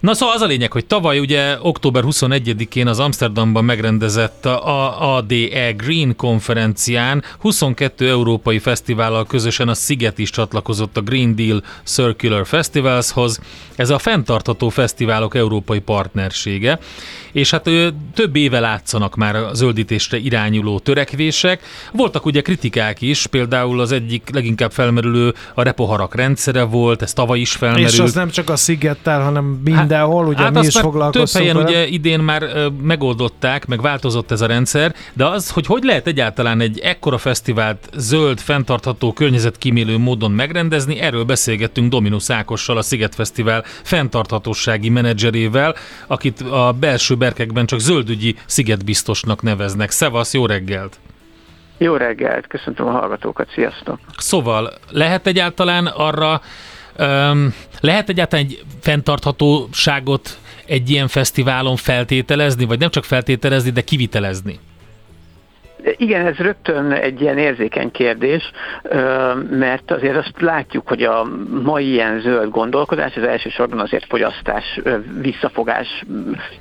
Na 0.00 0.14
szóval 0.14 0.34
az 0.34 0.40
a 0.40 0.46
lényeg, 0.46 0.72
hogy 0.72 0.86
tavaly 0.86 1.18
ugye 1.18 1.56
október 1.62 2.02
21-én 2.06 2.86
az 2.86 2.98
Amsterdamban 2.98 3.64
megrendezett 3.64 4.46
a 4.46 5.16
ADE 5.16 5.72
Green 5.76 6.16
konferencián 6.16 7.22
22 7.38 8.08
európai 8.08 8.58
fesztivállal 8.58 9.26
közösen 9.26 9.68
a 9.68 9.74
Sziget 9.74 10.18
is 10.18 10.30
csatlakozott 10.30 10.96
a 10.96 11.00
Green 11.00 11.36
Deal 11.36 11.62
Circular 11.84 12.46
Festivals-hoz. 12.46 13.40
Ez 13.76 13.90
a 13.90 13.98
fenntartható 13.98 14.68
fesztiválok 14.68 15.34
európai 15.34 15.80
partnersége, 15.80 16.78
és 17.32 17.50
hát 17.50 17.70
több 18.14 18.36
éve 18.36 18.60
látszanak 18.60 19.16
már 19.16 19.36
a 19.36 19.54
zöldítésre 19.54 20.18
irányuló 20.18 20.78
törekvések. 20.78 21.62
Voltak 21.92 22.26
ugye 22.26 22.40
kritikák 22.40 23.00
is, 23.00 23.26
például 23.26 23.80
az 23.80 23.92
egyik 23.92 24.30
leginkább 24.32 24.72
felmerülő 24.72 25.34
a 25.54 25.62
repoharak 25.62 26.14
rendszere 26.14 26.62
volt, 26.62 27.02
ez 27.02 27.12
tavaly 27.12 27.38
is 27.38 27.52
felmerült. 27.52 27.92
És 27.92 27.98
az 27.98 28.14
nem 28.14 28.30
csak 28.30 28.50
a 28.50 28.56
szigettel, 28.56 29.22
hanem 29.22 29.62
mindenhol, 29.88 30.26
ugye 30.26 30.42
hát 30.42 30.52
mi 30.52 30.58
azt 30.58 30.68
is 30.68 30.74
már 30.74 30.84
foglalkoztunk 30.84 31.28
Több 31.28 31.40
helyen 31.40 31.56
vele. 31.56 31.68
ugye 31.68 31.86
idén 31.86 32.20
már 32.20 32.42
ö, 32.42 32.68
megoldották, 32.82 33.66
meg 33.66 33.80
változott 33.80 34.30
ez 34.30 34.40
a 34.40 34.46
rendszer, 34.46 34.94
de 35.12 35.26
az, 35.26 35.50
hogy 35.50 35.66
hogy 35.66 35.82
lehet 35.82 36.06
egyáltalán 36.06 36.60
egy 36.60 36.78
ekkora 36.78 37.18
fesztivált 37.18 37.88
zöld, 37.96 38.38
fenntartható, 38.38 39.12
környezetkímélő 39.12 39.98
módon 39.98 40.30
megrendezni, 40.30 40.98
erről 40.98 41.24
beszélgettünk 41.24 41.90
Dominus 41.90 42.30
Ákossal, 42.30 42.76
a 42.76 42.82
Sziget 42.82 43.14
Fesztivál 43.14 43.62
fenntarthatósági 43.64 44.88
menedzserével, 44.88 45.74
akit 46.06 46.40
a 46.40 46.74
belső 46.80 47.14
berkekben 47.14 47.66
csak 47.66 47.78
zöldügyi 47.78 48.36
szigetbiztosnak 48.46 49.42
neveznek. 49.42 49.90
Szevasz, 49.90 50.34
jó 50.34 50.46
reggelt! 50.46 50.98
Jó 51.78 51.96
reggelt, 51.96 52.46
köszöntöm 52.46 52.86
a 52.86 52.90
hallgatókat, 52.90 53.48
sziasztok! 53.54 53.98
Szóval 54.16 54.72
lehet 54.90 55.26
egyáltalán 55.26 55.86
arra, 55.86 56.40
um, 56.98 57.54
lehet 57.80 58.08
egyáltalán 58.08 58.44
egy 58.44 58.62
fenntarthatóságot 58.80 60.38
egy 60.66 60.90
ilyen 60.90 61.08
fesztiválon 61.08 61.76
feltételezni, 61.76 62.64
vagy 62.64 62.78
nem 62.78 62.90
csak 62.90 63.04
feltételezni, 63.04 63.70
de 63.70 63.80
kivitelezni? 63.80 64.58
Igen, 65.96 66.26
ez 66.26 66.36
rögtön 66.36 66.92
egy 66.92 67.20
ilyen 67.20 67.38
érzékeny 67.38 67.90
kérdés, 67.90 68.50
mert 69.50 69.90
azért 69.90 70.16
azt 70.16 70.40
látjuk, 70.40 70.88
hogy 70.88 71.02
a 71.02 71.28
mai 71.62 71.90
ilyen 71.90 72.20
zöld 72.20 72.50
gondolkodás, 72.50 73.14
ez 73.14 73.22
elsősorban 73.22 73.78
azért 73.78 74.06
fogyasztás 74.08 74.80
visszafogás 75.20 76.04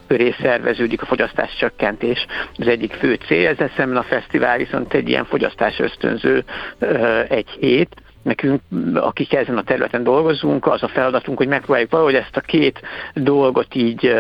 köré 0.08 0.36
szerveződik, 0.42 1.02
a 1.02 1.06
fogyasztás 1.06 1.56
csökkentés. 1.60 2.26
Az 2.58 2.68
egyik 2.68 2.94
fő 2.94 3.18
cél, 3.28 3.48
ezzel 3.48 3.72
szemben 3.76 3.98
a 3.98 4.04
fesztivál 4.04 4.58
viszont 4.58 4.94
egy 4.94 5.10
ilyen 5.10 5.26
fogyasztás 5.26 5.80
ösztönző 5.80 6.44
egy 7.30 7.50
hét, 7.60 7.96
nekünk, 8.28 8.62
akik 8.94 9.34
ezen 9.34 9.58
a 9.58 9.64
területen 9.64 10.04
dolgozunk, 10.04 10.66
az 10.66 10.84
a 10.84 10.88
feladatunk, 10.88 11.38
hogy 11.38 11.48
megpróbáljuk 11.48 11.92
valahogy 11.92 12.16
ezt 12.16 12.38
a 12.38 12.42
két 12.42 12.82
dolgot 13.14 13.76
így 13.76 14.14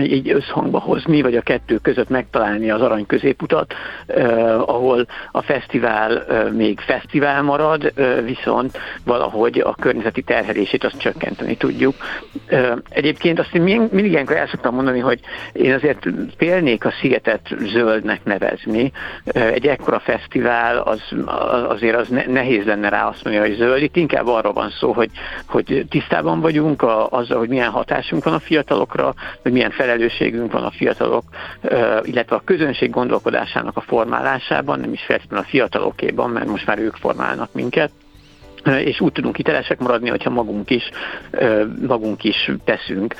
így 0.00 0.30
összhangba 0.30 0.78
hozni, 0.78 1.22
vagy 1.22 1.36
a 1.36 1.40
kettő 1.40 1.76
között 1.76 2.08
megtalálni 2.08 2.70
az 2.70 2.80
arany 2.80 3.06
középutat, 3.06 3.74
eh, 4.06 4.68
ahol 4.68 5.06
a 5.32 5.42
fesztivál 5.42 6.24
eh, 6.24 6.50
még 6.50 6.80
fesztivál 6.80 7.42
marad, 7.42 7.92
eh, 7.94 8.20
viszont 8.24 8.78
valahogy 9.04 9.58
a 9.58 9.74
környezeti 9.74 10.22
terhelését 10.22 10.84
azt 10.84 10.98
csökkenteni 10.98 11.56
tudjuk. 11.56 11.94
Eh, 12.46 12.72
egyébként 12.88 13.38
azt 13.38 13.54
én 13.54 13.62
min- 13.62 13.92
mindig 13.92 14.12
ilyenkor 14.12 14.36
el 14.36 14.46
szoktam 14.46 14.74
mondani, 14.74 14.98
hogy 14.98 15.20
én 15.52 15.72
azért 15.72 16.06
félnék 16.36 16.84
a 16.84 16.92
szigetet 17.00 17.48
zöldnek 17.58 18.24
nevezni. 18.24 18.92
Eh, 19.24 19.46
egy 19.46 19.66
ekkora 19.66 19.98
fesztivál 19.98 20.78
az, 20.78 21.00
azért 21.68 21.96
az 21.96 22.08
ne- 22.08 22.26
nehéz 22.26 22.64
lenne 22.64 22.88
rá 22.88 23.08
azt 23.08 23.24
mondani, 23.24 23.48
hogy 23.48 23.56
zöld. 23.56 23.82
Itt 23.82 23.96
inkább 23.96 24.26
arról 24.26 24.52
van 24.52 24.70
szó, 24.70 24.92
hogy, 24.92 25.10
hogy 25.46 25.86
tisztában 25.90 26.40
vagyunk 26.40 26.82
a, 26.82 27.08
azzal, 27.10 27.38
hogy 27.38 27.48
milyen 27.48 27.70
hatásunk 27.70 28.24
van 28.24 28.34
a 28.34 28.38
fiatalokra, 28.38 29.14
hogy 29.42 29.52
milyen 29.52 29.70
felelősségünk 29.82 30.52
van 30.52 30.64
a 30.64 30.70
fiatalok, 30.70 31.24
illetve 32.02 32.36
a 32.36 32.42
közönség 32.44 32.90
gondolkodásának 32.90 33.76
a 33.76 33.80
formálásában, 33.80 34.80
nem 34.80 34.92
is 34.92 35.04
feltétlenül 35.06 35.44
a 35.44 35.48
fiatalokéban, 35.48 36.30
mert 36.30 36.46
most 36.46 36.66
már 36.66 36.78
ők 36.78 36.96
formálnak 36.96 37.52
minket 37.52 37.90
és 38.84 39.00
úgy 39.00 39.12
tudunk 39.12 39.36
hitelesek 39.36 39.78
maradni, 39.78 40.08
hogyha 40.08 40.30
magunk 40.30 40.70
is, 40.70 40.90
magunk 41.86 42.24
is 42.24 42.50
teszünk 42.64 43.14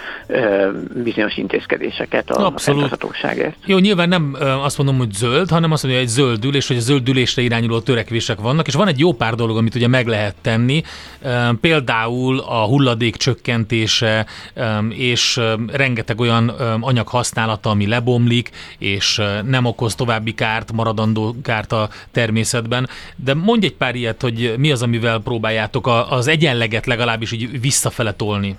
bizonyos 0.95 1.37
intézkedéseket 1.37 2.31
a 2.31 2.47
Abszolút. 2.47 2.81
fenntarthatóságért. 2.81 3.57
Jó, 3.67 3.79
nyilván 3.79 4.09
nem 4.09 4.37
azt 4.63 4.77
mondom, 4.77 4.97
hogy 4.99 5.13
zöld, 5.13 5.51
hanem 5.51 5.73
azt 5.73 5.83
mondja, 5.83 6.01
hogy 6.01 6.09
egy 6.11 6.15
zöldül, 6.15 6.55
és 6.55 6.69
hogy 6.69 6.77
a 6.77 6.81
zöldülésre 6.81 7.43
irányuló 7.43 7.81
törekvések 7.81 8.41
vannak, 8.41 8.67
és 8.67 8.75
van 8.75 8.89
egy 8.89 8.99
jó 8.99 9.13
pár 9.13 9.35
dolog, 9.35 9.57
amit 9.57 9.75
ugye 9.75 9.89
meg 9.89 10.07
lehet 10.07 10.35
tenni, 10.41 10.83
például 11.61 12.39
a 12.39 12.65
hulladék 12.65 13.17
csökkentése, 13.17 14.27
és 14.89 15.41
rengeteg 15.67 16.21
olyan 16.21 16.49
anyag 16.81 17.09
használata, 17.09 17.71
ami 17.71 17.87
lebomlik, 17.87 18.51
és 18.79 19.21
nem 19.45 19.65
okoz 19.65 19.95
további 19.95 20.35
kárt, 20.35 20.73
maradandó 20.73 21.35
kárt 21.43 21.73
a 21.73 21.89
természetben. 22.11 22.89
De 23.17 23.35
mondj 23.35 23.67
egy 23.67 23.75
pár 23.75 23.95
ilyet, 23.95 24.23
hogy 24.23 24.55
mi 24.59 24.71
az, 24.71 24.83
amivel 24.83 25.19
próbáljátok 25.33 25.87
az 25.87 26.27
egyenleget 26.27 26.87
legalábbis 26.87 27.33
így 27.33 27.61
visszafele 27.61 28.13
tolni. 28.13 28.57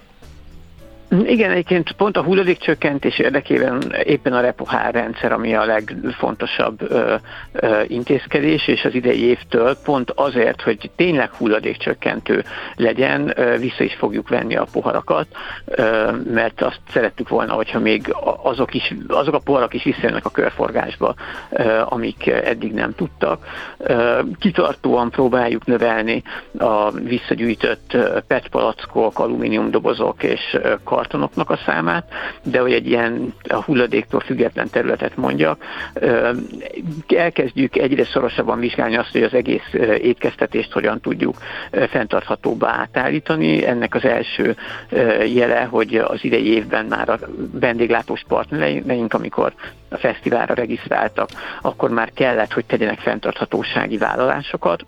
Igen, 1.21 1.51
egyébként 1.51 1.91
pont 1.91 2.17
a 2.17 2.23
hulladékcsökkentés 2.23 3.19
érdekében 3.19 3.93
éppen 4.03 4.33
a 4.33 4.41
repohár 4.41 4.93
rendszer, 4.93 5.31
ami 5.31 5.55
a 5.55 5.65
legfontosabb 5.65 6.91
ö, 6.91 7.15
ö, 7.51 7.81
intézkedés, 7.87 8.67
és 8.67 8.85
az 8.85 8.93
idei 8.93 9.23
évtől 9.23 9.75
pont 9.83 10.11
azért, 10.15 10.61
hogy 10.61 10.91
tényleg 10.95 11.31
hulladékcsökkentő 11.31 12.43
legyen, 12.75 13.33
ö, 13.35 13.57
vissza 13.57 13.83
is 13.83 13.93
fogjuk 13.93 14.29
venni 14.29 14.55
a 14.55 14.67
poharakat, 14.71 15.27
ö, 15.65 16.11
mert 16.33 16.61
azt 16.61 16.79
szerettük 16.89 17.29
volna, 17.29 17.53
hogyha 17.53 17.79
még 17.79 18.15
azok, 18.43 18.73
is, 18.73 18.93
azok 19.07 19.33
a 19.33 19.39
poharak 19.39 19.73
is 19.73 19.83
visszajönnek 19.83 20.25
a 20.25 20.29
körforgásba, 20.29 21.13
ö, 21.49 21.81
amik 21.85 22.27
eddig 22.27 22.73
nem 22.73 22.95
tudtak. 22.95 23.45
Ö, 23.77 24.19
Kitartóan 24.39 25.09
próbáljuk 25.09 25.65
növelni 25.65 26.23
a 26.57 26.91
visszagyűjtött 26.91 27.97
PET 28.27 28.47
palackok, 28.47 29.19
alumínium 29.19 29.71
dobozok 29.71 30.23
és 30.23 30.41
ö, 30.61 30.73
kartonoknak 31.03 31.49
a 31.49 31.59
számát, 31.65 32.03
de 32.43 32.59
hogy 32.59 32.73
egy 32.73 32.87
ilyen 32.87 33.33
a 33.49 33.63
hulladéktól 33.63 34.19
független 34.19 34.69
területet 34.69 35.15
mondjak, 35.15 35.63
elkezdjük 37.07 37.75
egyre 37.75 38.05
szorosabban 38.05 38.59
vizsgálni 38.59 38.97
azt, 38.97 39.11
hogy 39.11 39.23
az 39.23 39.33
egész 39.33 39.73
étkeztetést 40.01 40.71
hogyan 40.71 40.99
tudjuk 40.99 41.37
fenntarthatóbbá 41.89 42.67
átállítani. 42.67 43.65
Ennek 43.65 43.95
az 43.95 44.05
első 44.05 44.55
jele, 45.33 45.63
hogy 45.63 45.95
az 45.95 46.23
idei 46.23 46.47
évben 46.47 46.85
már 46.85 47.09
a 47.09 47.19
vendéglátós 47.51 48.23
partnereink, 48.27 49.13
amikor 49.13 49.53
a 49.89 49.97
fesztiválra 49.97 50.53
regisztráltak, 50.53 51.29
akkor 51.61 51.89
már 51.89 52.11
kellett, 52.13 52.53
hogy 52.53 52.65
tegyenek 52.65 52.99
fenntarthatósági 52.99 53.97
vállalásokat, 53.97 54.85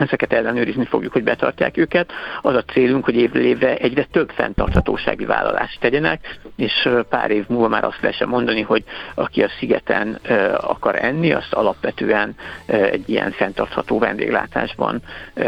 ezeket 0.00 0.32
ellenőrizni 0.32 0.84
fogjuk, 0.84 1.12
hogy 1.12 1.22
betartják 1.22 1.76
őket. 1.76 2.12
Az 2.42 2.54
a 2.54 2.64
célunk, 2.72 3.04
hogy 3.04 3.16
évről 3.16 3.44
évre 3.44 3.76
egyre 3.76 4.06
több 4.10 4.30
fenntarthatósági 4.34 5.24
vállalást 5.24 5.80
tegyenek, 5.80 6.38
és 6.56 6.88
pár 7.08 7.30
év 7.30 7.44
múlva 7.48 7.68
már 7.68 7.84
azt 7.84 7.98
lehessen 8.00 8.28
mondani, 8.28 8.60
hogy 8.60 8.84
aki 9.14 9.42
a 9.42 9.50
szigeten 9.58 10.18
akar 10.60 11.04
enni, 11.04 11.32
azt 11.32 11.52
alapvetően 11.52 12.34
egy 12.66 13.08
ilyen 13.08 13.30
fenntartható 13.30 13.98
vendéglátásban 13.98 15.02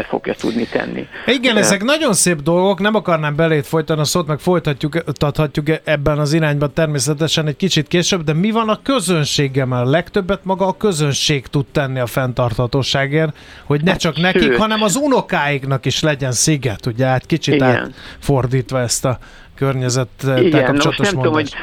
fogja 0.07 0.33
tudni 0.33 0.65
tenni. 0.65 1.07
Igen, 1.25 1.57
ezek 1.57 1.83
nagyon 1.83 2.13
szép 2.13 2.41
dolgok, 2.41 2.79
nem 2.79 2.95
akarnám 2.95 3.35
belét 3.35 3.67
folytani 3.67 3.99
a 3.99 4.03
szót, 4.03 4.27
meg 4.27 4.39
folytatjuk, 4.39 5.03
tathatjuk 5.03 5.67
ebben 5.83 6.19
az 6.19 6.33
irányban 6.33 6.73
természetesen 6.73 7.47
egy 7.47 7.55
kicsit 7.55 7.87
később, 7.87 8.23
de 8.23 8.33
mi 8.33 8.51
van 8.51 8.69
a 8.69 8.79
közönséggel? 8.83 9.85
Legtöbbet 9.85 10.39
maga 10.43 10.67
a 10.67 10.77
közönség 10.77 11.47
tud 11.47 11.65
tenni 11.65 11.99
a 11.99 12.05
fenntarthatóságért, 12.05 13.37
hogy 13.63 13.83
ne 13.83 13.95
csak 13.95 14.17
neki 14.17 14.38
nekik, 14.39 14.57
hanem 14.57 14.81
az 14.81 14.95
unokáiknak 14.95 15.85
is 15.85 16.01
legyen 16.01 16.31
sziget, 16.31 16.85
ugye, 16.85 17.05
hát 17.05 17.25
kicsit 17.25 17.53
Igen. 17.53 17.93
átfordítva 18.15 18.79
ezt 18.79 19.05
a 19.05 19.17
környezettel 19.55 20.49
kapcsolatos 20.49 20.97
most 20.97 21.11
nem 21.11 21.21
tudom, 21.21 21.33
hogy 21.33 21.53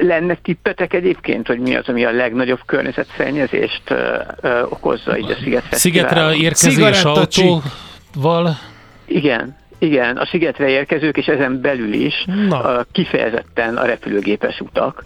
lenne 0.00 0.34
tippetek 0.34 0.92
egyébként, 0.92 1.46
hogy 1.46 1.58
mi 1.58 1.76
az, 1.76 1.88
ami 1.88 2.04
a 2.04 2.10
legnagyobb 2.10 2.60
környezetszennyezést 2.66 3.82
ö, 3.90 4.18
ö, 4.40 4.62
okozza 4.62 5.18
így 5.18 5.30
a 5.30 5.34
Sziget 5.42 5.64
Szigetre 5.70 6.34
érkezés 6.34 7.02
autóval? 7.02 8.58
Igen. 9.06 9.59
Igen, 9.82 10.16
a 10.16 10.26
szigetre 10.26 10.68
érkezők, 10.68 11.16
és 11.16 11.26
ezen 11.26 11.60
belül 11.60 11.92
is 11.92 12.24
Na. 12.48 12.84
kifejezetten 12.92 13.76
a 13.76 13.84
repülőgépes 13.84 14.60
utak, 14.60 15.02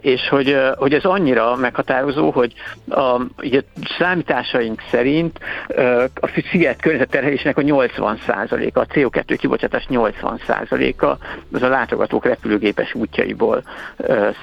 és 0.00 0.28
hogy, 0.28 0.56
hogy 0.76 0.94
ez 0.94 1.04
annyira 1.04 1.56
meghatározó, 1.56 2.30
hogy 2.30 2.52
a, 2.88 3.20
ugye, 3.38 3.60
számításaink 3.98 4.82
szerint 4.90 5.38
a 6.14 6.42
sziget 6.50 6.80
környezetterhelésének 6.80 7.58
a 7.58 7.62
80%-a, 7.62 8.78
a 8.78 8.86
CO2 8.86 9.36
kibocsátás 9.38 9.86
80%-a 9.90 11.06
az 11.52 11.62
a 11.62 11.68
látogatók 11.68 12.24
repülőgépes 12.24 12.94
útjaiból 12.94 13.62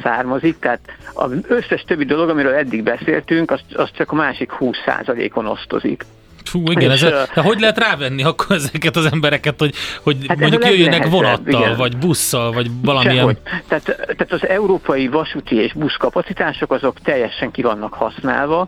származik, 0.02 0.60
tehát 0.60 0.80
az 1.14 1.32
összes 1.48 1.84
többi 1.84 2.06
dolog, 2.06 2.30
amiről 2.30 2.54
eddig 2.54 2.84
beszéltünk, 2.84 3.52
az, 3.52 3.62
az 3.74 3.90
csak 3.92 4.12
a 4.12 4.16
másik 4.16 4.52
20%-on 4.60 5.48
osztozik. 5.48 6.06
Fú, 6.44 6.72
igen, 6.72 6.92
ez, 6.92 7.02
de 7.34 7.42
hogy 7.42 7.60
lehet 7.60 7.78
rávenni 7.78 8.24
akkor 8.24 8.56
ezeket 8.56 8.96
az 8.96 9.10
embereket, 9.12 9.60
hogy, 9.60 9.74
hogy 10.04 10.18
hát 10.28 10.40
mondjuk 10.40 10.66
jöjjönek 10.66 11.08
vonattal, 11.08 11.62
igen. 11.62 11.78
vagy 11.78 11.98
busszal, 11.98 12.52
vagy 12.52 12.68
valamilyen... 12.82 13.38
Tehát, 13.68 13.84
tehát 13.96 14.32
az 14.32 14.48
európai 14.48 15.08
vasúti 15.08 15.56
és 15.56 15.74
buszkapacitások 15.74 16.72
azok 16.72 17.00
teljesen 17.00 17.52
ki 17.52 17.62
vannak 17.62 17.94
használva. 17.94 18.68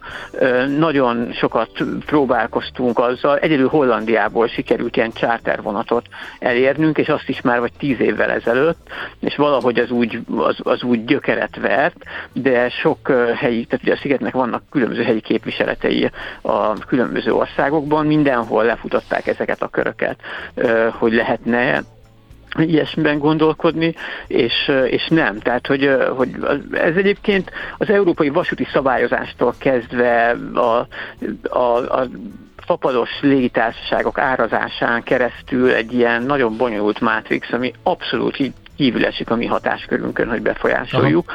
Nagyon 0.78 1.34
sokat 1.34 1.70
próbálkoztunk 2.06 3.00
azzal, 3.00 3.38
egyedül 3.38 3.68
Hollandiából 3.68 4.48
sikerült 4.48 4.96
ilyen 4.96 5.12
vonatot 5.62 6.06
elérnünk, 6.40 6.98
és 6.98 7.08
azt 7.08 7.30
is 7.30 7.42
már 7.42 7.60
vagy 7.60 7.72
tíz 7.78 8.00
évvel 8.00 8.32
ezelőtt, 8.32 8.88
és 9.20 9.36
valahogy 9.36 9.80
az 9.80 9.90
úgy, 9.90 10.20
az, 10.36 10.56
az 10.64 10.84
úgy 10.84 11.06
gyökeret 11.06 11.56
vert, 11.62 11.96
de 12.34 12.70
sok 12.70 13.12
helyi, 13.36 13.66
tehát 13.66 13.86
ugye 13.86 13.94
a 13.94 13.98
szigetnek 14.02 14.34
vannak 14.34 14.64
különböző 14.72 15.04
helyi 15.04 15.22
képviseletei 15.22 16.12
a 16.42 16.74
különböző 16.74 17.34
országok, 17.34 17.62
országokban 17.64 18.06
mindenhol 18.06 18.64
lefutották 18.64 19.28
ezeket 19.28 19.62
a 19.62 19.68
köröket, 19.68 20.20
hogy 21.00 21.14
lehetne 21.14 21.84
ilyesmiben 22.58 23.20
gondolkodni, 23.20 23.96
és, 24.28 24.72
és 24.90 25.08
nem. 25.08 25.40
Tehát, 25.40 25.68
hogy, 25.68 25.96
hogy 26.16 26.30
ez 26.72 26.96
egyébként 26.96 27.52
az 27.78 27.90
európai 27.90 28.30
vasúti 28.30 28.68
szabályozástól 28.74 29.54
kezdve 29.58 30.36
a, 30.54 30.88
a, 31.58 32.00
a 32.00 32.08
fapados 32.58 33.10
légitársaságok 33.22 34.18
árazásán 34.18 35.04
keresztül 35.04 35.72
egy 35.72 35.94
ilyen 35.94 36.24
nagyon 36.24 36.58
bonyolult 36.58 37.00
mátrix, 37.00 37.52
ami 37.52 37.74
abszolút 37.84 38.40
így 38.40 38.54
kívül 38.76 39.06
esik 39.06 39.30
a 39.30 39.36
mi 39.36 39.46
hatáskörünkön, 39.46 40.30
hogy 40.30 40.42
befolyásoljuk. 40.42 41.32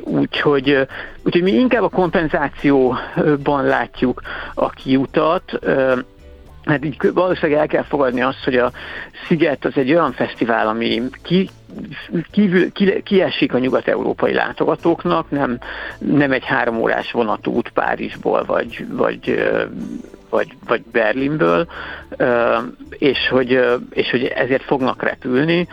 Úgyhogy, 0.00 0.86
úgyhogy 1.22 1.42
mi 1.42 1.52
inkább 1.52 1.82
a 1.82 1.88
kompenzációban 1.88 3.64
látjuk 3.64 4.22
a 4.54 4.70
kiutat, 4.70 5.58
Hát 6.64 6.84
így 6.84 7.12
valószínűleg 7.14 7.60
el 7.60 7.66
kell 7.66 7.82
fogadni 7.82 8.22
azt, 8.22 8.44
hogy 8.44 8.56
a 8.56 8.72
Sziget 9.26 9.64
az 9.64 9.72
egy 9.76 9.92
olyan 9.92 10.12
fesztivál, 10.12 10.68
ami 10.68 11.02
ki, 11.22 11.48
kívül, 12.30 12.72
ki, 12.72 13.02
kiesik 13.02 13.54
a 13.54 13.58
nyugat-európai 13.58 14.32
látogatóknak, 14.32 15.30
nem, 15.30 15.58
nem 15.98 16.32
egy 16.32 16.44
három 16.44 16.76
órás 16.76 17.12
vonatút 17.12 17.70
Párizsból 17.70 18.44
vagy, 18.44 18.86
vagy 18.88 19.50
vagy, 20.32 20.56
vagy 20.66 20.82
Berlinből, 20.92 21.66
és 22.90 23.28
hogy, 23.30 23.60
és 23.90 24.10
hogy 24.10 24.24
ezért 24.24 24.62
fognak 24.62 25.02
repülni 25.02 25.68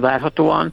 várhatóan. 0.00 0.72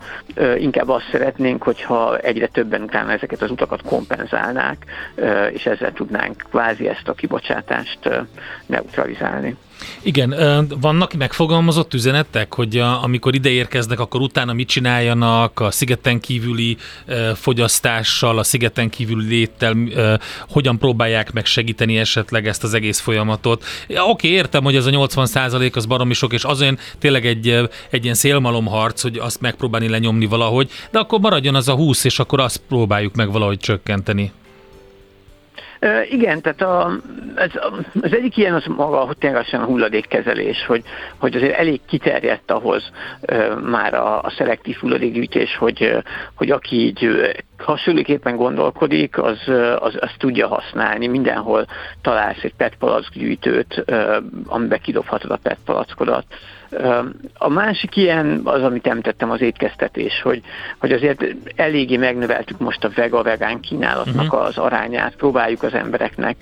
Inkább 0.58 0.90
azt 0.90 1.10
szeretnénk, 1.12 1.64
hogyha 1.64 2.18
egyre 2.18 2.48
többen 2.48 2.82
utána 2.82 3.12
ezeket 3.12 3.42
az 3.42 3.52
utakat 3.52 3.82
kompenzálnák, 3.82 4.86
és 5.52 5.66
ezzel 5.66 5.94
tudnánk 5.94 6.44
kvázi 6.50 6.88
ezt 6.88 7.08
a 7.08 7.14
kibocsátást 7.14 8.10
neutralizálni. 8.66 9.56
Igen, 10.02 10.36
vannak 10.80 11.14
megfogalmazott 11.14 11.94
üzenetek, 11.94 12.54
hogy 12.54 12.78
amikor 12.78 13.36
ide 13.36 13.50
érkeznek, 13.50 14.00
akkor 14.00 14.22
utána 14.22 14.54
mit 14.54 14.68
csináljanak 14.68 15.60
a 15.60 15.72
szigeten 15.72 16.20
kívüli 16.20 16.78
fogyasztással, 17.36 18.38
a 18.38 18.44
szigeten 18.44 18.90
kívüli 18.90 19.28
léttel, 19.28 19.76
hogyan 20.50 20.78
próbálják 20.78 21.34
meg 21.34 21.46
segíteni 21.46 21.98
esetleg 21.98 22.48
ezt 22.48 22.64
az 22.64 22.74
egész 22.74 23.00
folyamatot. 23.00 23.64
Ja, 23.88 24.04
oké, 24.04 24.28
értem, 24.28 24.64
hogy 24.64 24.76
ez 24.76 24.86
a 24.86 24.90
80% 24.90 25.76
az 25.76 25.86
baromi 25.86 26.14
sok, 26.14 26.34
és 26.34 26.44
az 26.44 26.62
olyan 26.62 26.78
tényleg 27.00 27.26
egy, 27.26 27.70
egy 27.90 28.04
ilyen 28.04 28.16
szélmalomharc, 28.16 29.02
hogy 29.02 29.18
azt 29.18 29.42
megpróbálni 29.42 29.90
lenyomni 29.90 30.26
valahogy, 30.26 30.70
de 30.92 31.00
akkor 31.00 31.20
maradjon 31.20 31.56
az 31.56 31.68
a 31.68 31.76
20, 31.76 32.04
és 32.04 32.20
akkor 32.20 32.40
azt 32.40 32.62
próbáljuk 32.68 33.16
meg 33.16 33.32
valahogy 33.32 33.60
csökkenteni. 33.60 34.32
Igen, 36.10 36.42
tehát 36.42 36.62
a, 36.62 36.92
ez, 37.36 37.52
az 38.02 38.14
egyik 38.14 38.38
ilyen 38.38 38.54
az 38.54 38.66
maga 38.66 39.00
hogy 39.00 39.18
tényleg 39.18 39.46
a 39.52 39.58
hulladékkezelés, 39.58 40.66
hogy, 40.66 40.84
hogy 41.18 41.36
azért 41.36 41.58
elég 41.58 41.82
kiterjedt 41.88 42.52
ahhoz 42.52 42.92
már 43.64 43.94
a, 43.94 44.22
a 44.22 44.30
szelektív 44.30 44.76
hulladékgyűjtés, 44.76 45.56
hogy, 45.56 45.98
hogy 46.34 46.52
aki 46.52 46.76
így 46.76 47.10
hasonlóképpen 47.58 48.36
gondolkodik, 48.36 49.18
az, 49.18 49.40
az, 49.80 49.96
az 50.00 50.12
tudja 50.18 50.48
használni. 50.48 51.08
Mindenhol 51.08 51.66
találsz 52.02 52.44
egy 52.44 52.56
PET 52.56 52.78
gyűjtőt, 53.14 53.84
amiben 54.46 54.82
kidobhatod 54.82 55.32
a 55.32 55.40
PET 55.44 55.58
palackodat. 55.66 56.26
A 57.38 57.50
másik 57.50 57.96
ilyen 57.96 58.42
az, 58.44 58.64
amit 58.64 58.88
említettem, 58.88 59.32
az 59.32 59.42
étkeztetés, 59.42 60.22
hogy, 60.22 60.42
hogy 60.80 60.92
azért 60.92 61.26
eléggé 61.56 61.98
megnöveltük 61.98 62.60
most 62.60 62.84
a 62.84 62.90
vega-vegán 62.96 63.60
kínálatnak 63.60 64.34
uh-huh. 64.34 64.46
az 64.46 64.58
arányát, 64.58 65.16
próbáljuk 65.16 65.64
az 65.64 65.74
embereknek 65.74 66.36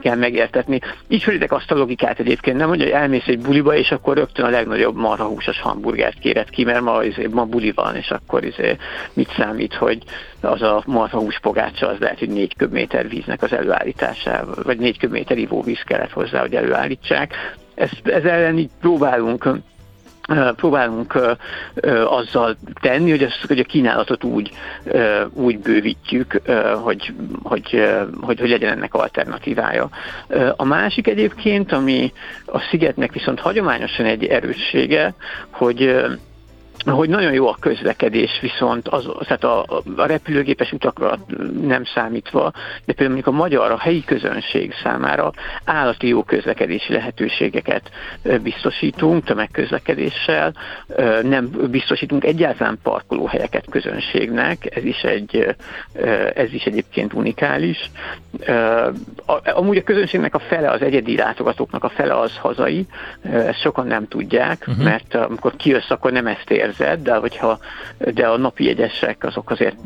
kell 0.00 0.16
megértetni. 0.16 0.80
Ismeritek 1.06 1.52
azt 1.52 1.70
a 1.70 1.74
logikát 1.74 2.18
egyébként, 2.18 2.56
nem, 2.56 2.68
hogy 2.68 2.82
elmész 2.82 3.26
egy 3.26 3.40
buliba, 3.40 3.74
és 3.74 3.90
akkor 3.90 4.16
rögtön 4.16 4.44
a 4.44 4.50
legnagyobb 4.50 4.96
marhahúsos 4.96 5.60
hamburgert 5.60 6.18
kéred 6.18 6.50
ki, 6.50 6.64
mert 6.64 6.80
ma, 6.80 7.02
izé, 7.02 7.26
ma 7.26 7.44
buli 7.44 7.72
van, 7.72 7.96
és 7.96 8.10
akkor 8.10 8.44
izé, 8.44 8.76
mit 9.12 9.32
számít, 9.36 9.74
hogy 9.74 9.98
az 10.40 10.62
a 10.62 10.82
marhahús 10.86 11.38
pogácsa 11.40 11.88
az 11.88 11.98
lehet, 11.98 12.18
hogy 12.18 12.28
négy 12.28 12.56
köbméter 12.56 13.08
víznek 13.08 13.42
az 13.42 13.52
előállításával, 13.52 14.62
vagy 14.62 14.78
négy 14.78 14.98
köbméter 14.98 15.38
ivóvíz 15.38 15.82
kellett 15.82 16.12
hozzá, 16.12 16.40
hogy 16.40 16.54
előállítsák. 16.54 17.58
Ezt, 17.74 18.00
ez 18.04 18.24
ellen 18.24 18.58
így 18.58 18.70
próbálunk 18.80 19.48
próbálunk 20.56 21.18
azzal 22.04 22.56
tenni, 22.80 23.10
hogy, 23.10 23.22
ezt, 23.22 23.44
hogy 23.46 23.58
a 23.58 23.64
kínálatot 23.64 24.24
úgy, 24.24 24.50
úgy 25.32 25.58
bővítjük, 25.58 26.40
hogy, 26.82 27.12
hogy, 27.42 27.88
hogy, 28.20 28.38
hogy 28.40 28.48
legyen 28.48 28.72
ennek 28.72 28.94
alternatívája. 28.94 29.88
A 30.56 30.64
másik 30.64 31.06
egyébként, 31.06 31.72
ami 31.72 32.12
a 32.46 32.60
szigetnek 32.60 33.12
viszont 33.12 33.40
hagyományosan 33.40 34.06
egy 34.06 34.24
erőssége, 34.24 35.14
hogy 35.50 36.04
hogy 36.84 37.08
nagyon 37.08 37.32
jó 37.32 37.48
a 37.48 37.56
közlekedés, 37.60 38.38
viszont 38.40 38.88
az, 38.88 39.08
tehát 39.20 39.44
a, 39.44 39.64
a 39.96 40.06
repülőgépes 40.06 40.72
utakra 40.72 41.18
nem 41.62 41.84
számítva, 41.84 42.52
de 42.84 42.92
például 42.92 43.08
mondjuk 43.14 43.34
a 43.34 43.38
magyar, 43.38 43.70
a 43.70 43.78
helyi 43.78 44.04
közönség 44.04 44.74
számára 44.82 45.32
állati 45.64 46.08
jó 46.08 46.22
közlekedési 46.22 46.92
lehetőségeket 46.92 47.90
biztosítunk 48.42 49.24
tömegközlekedéssel, 49.24 50.54
nem 51.22 51.50
biztosítunk 51.70 52.24
egyáltalán 52.24 52.78
parkolóhelyeket 52.82 53.64
közönségnek, 53.70 54.76
ez 54.76 54.84
is, 54.84 55.02
egy, 55.02 55.56
ez 56.34 56.52
is 56.52 56.64
egyébként 56.64 57.12
unikális. 57.12 57.90
Amúgy 59.44 59.76
a 59.76 59.82
közönségnek 59.82 60.34
a 60.34 60.38
fele, 60.38 60.70
az 60.70 60.82
egyedi 60.82 61.16
látogatóknak 61.16 61.84
a 61.84 61.88
fele 61.88 62.18
az 62.18 62.36
hazai, 62.36 62.86
ezt 63.22 63.60
sokan 63.60 63.86
nem 63.86 64.08
tudják, 64.08 64.64
uh-huh. 64.68 64.84
mert 64.84 65.14
amikor 65.14 65.56
kijössz, 65.56 65.90
akkor 65.90 66.12
nem 66.12 66.26
ezt 66.26 66.50
ér 66.50 66.69
érzed, 66.70 67.02
de, 67.02 67.14
hogyha, 67.14 67.58
de 67.98 68.26
a 68.26 68.36
napi 68.36 68.64
jegyesek 68.64 69.24
azok 69.24 69.50
azért 69.50 69.76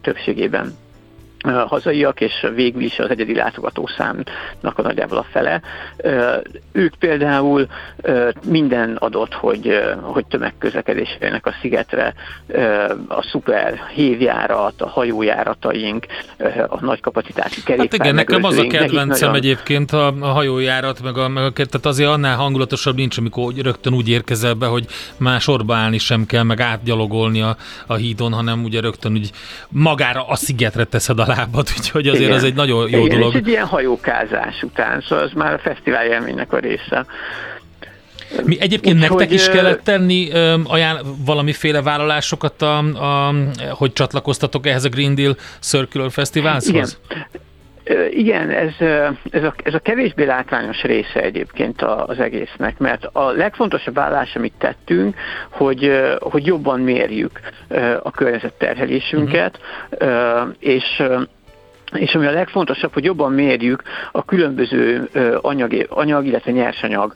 többségében 0.00 0.74
hazaiak, 1.52 2.20
és 2.20 2.46
végül 2.54 2.82
is 2.82 2.98
az 2.98 3.10
egyedi 3.10 3.34
látogatószámnak 3.34 4.78
a 4.78 4.82
nagyjából 4.82 5.18
a 5.18 5.26
fele. 5.30 5.60
Ők 6.72 6.94
például 6.94 7.66
minden 8.46 8.96
adott, 8.96 9.32
hogy, 9.32 9.80
hogy 10.00 10.26
tömegközlekedés 10.26 11.16
jönnek 11.20 11.46
a 11.46 11.54
szigetre, 11.60 12.14
a 13.08 13.22
szuper 13.22 13.80
hévjárat, 13.94 14.82
a 14.82 14.88
hajójárataink, 14.88 16.06
a 16.68 16.84
nagy 16.84 17.00
kapacitású 17.00 17.60
kerékpár. 17.64 17.88
Hát 17.90 18.00
igen, 18.00 18.14
nekem 18.14 18.44
az 18.44 18.56
a 18.58 18.66
kedvencem 18.66 19.30
nagyon... 19.30 19.34
egyébként 19.34 19.92
a, 19.92 20.06
a 20.20 20.26
hajójárat, 20.26 21.02
meg 21.02 21.16
a, 21.16 21.28
meg 21.28 21.44
a 21.44 21.50
tehát 21.52 21.86
azért 21.86 22.10
annál 22.10 22.36
hangulatosabb 22.36 22.96
nincs, 22.96 23.18
amikor 23.18 23.52
rögtön 23.54 23.94
úgy 23.94 24.08
érkezel 24.08 24.54
be, 24.54 24.66
hogy 24.66 24.86
más 25.16 25.42
sorba 25.42 25.74
állni 25.74 25.98
sem 25.98 26.26
kell, 26.26 26.42
meg 26.42 26.60
átgyalogolni 26.60 27.40
a, 27.40 27.56
a 27.86 27.94
hídon, 27.94 28.32
hanem 28.32 28.64
ugye 28.64 28.80
rögtön 28.80 29.12
úgy 29.12 29.30
magára 29.68 30.26
a 30.26 30.36
szigetre 30.36 30.84
teszed 30.84 31.18
a 31.18 31.24
lábad, 31.38 31.68
úgyhogy 31.78 32.06
azért 32.06 32.24
Igen. 32.24 32.36
az 32.36 32.44
egy 32.44 32.54
nagyon 32.54 32.88
jó 32.90 33.04
Igen, 33.04 33.18
dolog. 33.18 33.34
És 33.34 33.40
egy 33.40 33.48
ilyen 33.48 33.66
hajókázás 33.66 34.62
után, 34.62 35.00
szóval 35.00 35.24
az 35.24 35.32
már 35.32 35.52
a 35.52 35.58
fesztivál 35.58 36.06
élménynek 36.06 36.52
a 36.52 36.58
része. 36.58 37.06
Mi 38.44 38.60
egyébként 38.60 38.94
Úgy, 38.94 39.00
nektek 39.00 39.28
hogy, 39.28 39.32
is 39.32 39.48
kellett 39.48 39.84
tenni 39.84 40.30
ajánl, 40.64 41.00
valamiféle 41.24 41.82
vállalásokat, 41.82 42.62
a, 42.62 42.78
a, 42.78 43.34
hogy 43.70 43.92
csatlakoztatok 43.92 44.66
ehhez 44.66 44.84
a 44.84 44.88
Green 44.88 45.14
Deal 45.14 45.36
Circular 45.60 46.10
Festivalhoz? 46.10 46.68
Igen. 46.68 46.88
Igen, 48.10 48.50
ez, 48.50 48.72
ez, 49.30 49.42
a, 49.42 49.54
ez 49.62 49.74
a 49.74 49.78
kevésbé 49.78 50.24
látványos 50.24 50.82
része 50.82 51.20
egyébként 51.20 51.82
az 51.82 52.18
egésznek, 52.18 52.78
mert 52.78 53.04
a 53.12 53.30
legfontosabb 53.30 53.94
vállás, 53.94 54.36
amit 54.36 54.52
tettünk, 54.58 55.16
hogy, 55.50 56.02
hogy 56.18 56.46
jobban 56.46 56.80
mérjük 56.80 57.40
a 58.02 58.10
környezetterhelésünket, 58.10 59.58
uh-huh. 59.90 60.54
és 60.58 61.02
és 61.92 62.14
ami 62.14 62.26
a 62.26 62.30
legfontosabb, 62.30 62.92
hogy 62.92 63.04
jobban 63.04 63.32
mérjük 63.32 63.82
a 64.12 64.24
különböző 64.24 65.08
anyag, 65.40 65.86
anyag 65.88 66.26
illetve 66.26 66.50
nyersanyag 66.50 67.14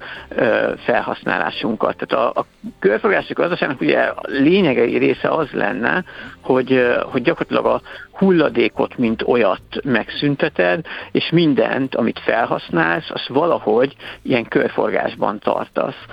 felhasználásunkat. 0.85 1.97
Tehát 1.97 2.27
a, 2.27 2.41
a 2.41 2.47
körforgási 2.79 3.33
gazdaságnak 3.33 3.81
ugye 3.81 4.13
lényegei 4.23 4.97
része 4.97 5.29
az 5.29 5.51
lenne, 5.51 6.05
hogy, 6.41 6.87
hogy 7.11 7.23
gyakorlatilag 7.23 7.67
a 7.67 7.83
hulladékot, 8.13 8.99
mint 8.99 9.23
olyat 9.23 9.63
megszünteted, 9.85 10.87
és 11.13 11.31
mindent, 11.31 11.95
amit 11.95 12.19
felhasználsz, 12.19 13.11
azt 13.11 13.27
valahogy 13.27 13.97
ilyen 14.23 14.45
körforgásban 14.45 15.39
tartasz. 15.39 16.05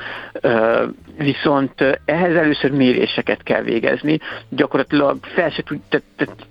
Viszont 1.18 2.00
ehhez 2.06 2.36
először 2.36 2.72
méréseket 2.72 3.44
kell 3.44 3.62
végezni, 3.62 4.20
gyakorlatilag 4.50 5.18
fel 5.22 5.50
se 5.50 5.62
tud, 5.62 5.80
tehát 5.90 6.48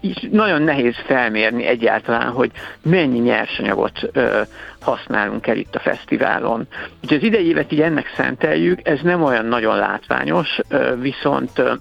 így 0.00 0.28
nagyon 0.30 0.62
nehéz 0.62 0.94
felmérni 1.06 1.64
egyáltalán, 1.64 2.30
hogy 2.30 2.50
mennyi 2.82 3.18
nyersanyagot 3.18 4.00
ö, 4.12 4.40
használunk 4.80 5.46
el 5.46 5.56
itt 5.56 5.74
a 5.74 5.80
fesztiválon. 5.80 6.66
Úgyhogy 7.02 7.18
az 7.18 7.24
idei 7.24 7.46
évet 7.46 7.72
így 7.72 7.80
ennek 7.80 8.12
szenteljük, 8.16 8.88
ez 8.88 9.00
nem 9.02 9.22
olyan 9.22 9.46
nagyon 9.46 9.76
látványos, 9.76 10.58
ö, 10.68 10.94
viszont 11.00 11.58
ö, 11.58 11.72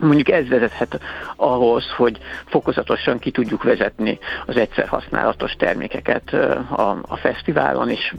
Mondjuk 0.00 0.28
ez 0.28 0.48
vezethet 0.48 1.00
ahhoz, 1.36 1.84
hogy 1.96 2.18
fokozatosan 2.46 3.18
ki 3.18 3.30
tudjuk 3.30 3.62
vezetni 3.62 4.18
az 4.46 4.56
egyszer 4.56 4.88
használatos 4.88 5.52
termékeket 5.52 6.32
a, 6.70 6.98
a 7.08 7.16
fesztiválon, 7.16 7.90
és 7.90 8.14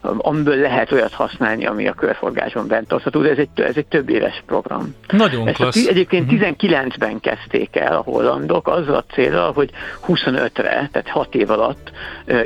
amiből 0.00 0.56
lehet 0.56 0.92
olyat 0.92 1.12
használni, 1.12 1.66
ami 1.66 1.88
a 1.88 1.92
körforgáson 1.92 2.66
bent 2.66 2.88
tartható, 2.88 3.22
de 3.22 3.30
ez 3.30 3.38
egy, 3.38 3.48
ez 3.54 3.76
egy 3.76 3.86
több 3.86 4.08
éves 4.08 4.42
program. 4.46 4.94
Nagyon 5.08 5.48
Ezt 5.48 5.56
klassz. 5.56 5.86
Egyébként 5.86 6.32
uh-huh. 6.32 6.40
Mhm. 6.40 6.54
19-ben 6.58 7.20
kezdték 7.20 7.76
el 7.76 7.96
a 7.96 8.00
hollandok, 8.00 8.68
azzal 8.68 8.94
a 8.94 9.04
célra, 9.12 9.50
hogy 9.54 9.70
25-re, 10.06 10.88
tehát 10.92 11.08
6 11.08 11.34
év 11.34 11.50
alatt 11.50 11.90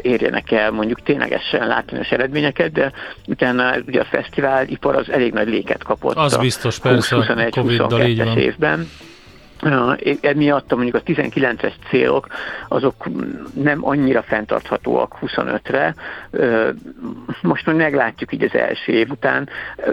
érjenek 0.03 0.51
el 0.51 0.71
mondjuk 0.71 1.03
ténylegesen 1.03 1.67
látványos 1.67 2.09
eredményeket, 2.09 2.73
de 2.73 2.93
utána 3.27 3.75
ugye 3.87 4.01
a 4.01 4.05
fesztiválipar 4.05 4.97
az 4.97 5.11
elég 5.11 5.33
nagy 5.33 5.49
léket 5.49 5.83
kapott. 5.83 6.17
Az 6.17 6.37
biztos, 6.37 6.79
persze, 6.79 7.17
20-21-22-es 7.19 8.37
évben 8.37 8.72
time. 8.73 9.12
Emiatt 10.21 10.75
mondjuk 10.75 10.95
a 10.95 11.03
19-es 11.03 11.73
célok 11.89 12.27
azok 12.69 13.09
nem 13.55 13.87
annyira 13.87 14.23
fenntarthatóak 14.23 15.19
25-re. 15.21 15.95
Most 17.43 17.67
majd 17.67 17.79
meglátjuk 17.79 18.33
így 18.33 18.43
az 18.43 18.55
első 18.55 18.93
év 18.93 19.11
után. 19.11 19.49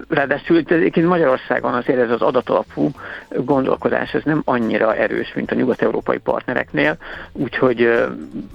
Ráadásul 0.10 0.58
egyébként 0.58 1.08
Magyarországon 1.08 1.74
azért 1.74 2.00
ez 2.00 2.12
az 2.12 2.22
adatalapú 2.22 2.92
gondolkodás 3.30 4.14
ez 4.14 4.24
nem 4.24 4.42
annyira 4.46 4.96
erős, 4.96 5.34
mint 5.34 5.52
a 5.52 5.56
nyugat-európai 5.56 6.18
partnereknél, 6.18 6.98
úgyhogy, 7.32 7.92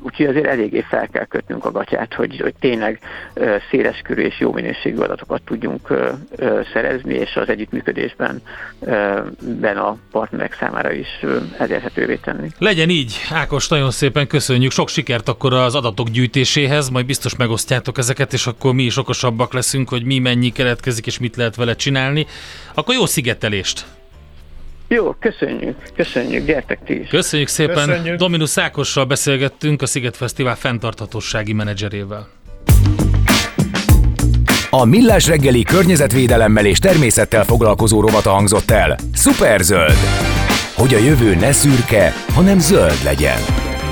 úgyhogy 0.03 0.27
azért 0.27 0.47
eléggé 0.47 0.81
fel 0.81 1.09
kell 1.09 1.25
kötnünk 1.25 1.65
a 1.65 1.71
gatyát, 1.71 2.15
hogy, 2.15 2.41
hogy 2.41 2.55
tényleg 2.61 2.99
széleskörű 3.71 4.23
és 4.23 4.41
jó 4.41 4.53
minőségű 4.53 4.99
adatokat 4.99 5.43
tudjunk 5.43 5.89
szerezni, 6.73 7.15
és 7.15 7.37
az 7.37 7.49
együttműködésben 7.49 8.43
ben 9.41 9.77
a 9.77 9.97
partnerek 10.11 10.55
számára 10.55 10.93
is 10.93 11.04
is 11.05 11.29
elérhetővé 11.59 12.17
tenni. 12.17 12.49
Legyen 12.59 12.89
így. 12.89 13.21
Ákos, 13.31 13.69
nagyon 13.69 13.91
szépen 13.91 14.27
köszönjük. 14.27 14.71
Sok 14.71 14.89
sikert 14.89 15.29
akkor 15.29 15.53
az 15.53 15.75
adatok 15.75 16.09
gyűjtéséhez, 16.09 16.89
majd 16.89 17.07
biztos 17.07 17.37
megosztjátok 17.37 17.99
ezeket, 17.99 18.33
és 18.33 18.47
akkor 18.47 18.75
mi 18.75 18.83
is 18.83 18.97
okosabbak 18.97 19.53
leszünk, 19.53 19.89
hogy 19.89 20.05
mi 20.05 20.19
mennyi 20.19 20.53
keletkezik, 20.53 21.07
és 21.07 21.19
mit 21.19 21.37
lehet 21.37 21.57
vele 21.57 21.75
csinálni. 21.77 22.27
Akkor 22.75 22.95
jó 22.95 23.07
szigetelést! 23.07 23.85
Jó, 24.89 25.13
köszönjük, 25.13 25.77
köszönjük, 25.97 26.47
gyertek 26.47 26.85
ti 26.85 27.01
is. 27.01 27.09
Köszönjük 27.09 27.49
szépen. 27.49 27.89
Köszönjük. 27.89 28.19
Dominus 28.19 28.59
Ákossal 28.59 29.05
beszélgettünk, 29.05 29.83
a 29.83 29.87
Sziget 29.87 30.17
Fesztivál 30.17 30.57
fenntarthatósági 30.57 31.53
menedzserével. 31.53 32.29
A 34.77 34.85
Millás 34.85 35.27
reggeli 35.27 35.63
környezetvédelemmel 35.63 36.67
és 36.67 36.79
természettel 36.79 37.45
foglalkozó 37.45 38.01
rovata 38.01 38.31
hangzott 38.31 38.71
el. 38.71 38.97
Superzöld! 39.13 39.97
hogy 40.75 40.95
a 40.95 40.99
jövő 40.99 41.35
ne 41.35 41.53
szürke, 41.53 42.13
hanem 42.29 42.59
zöld 42.59 43.03
legyen. 43.05 43.39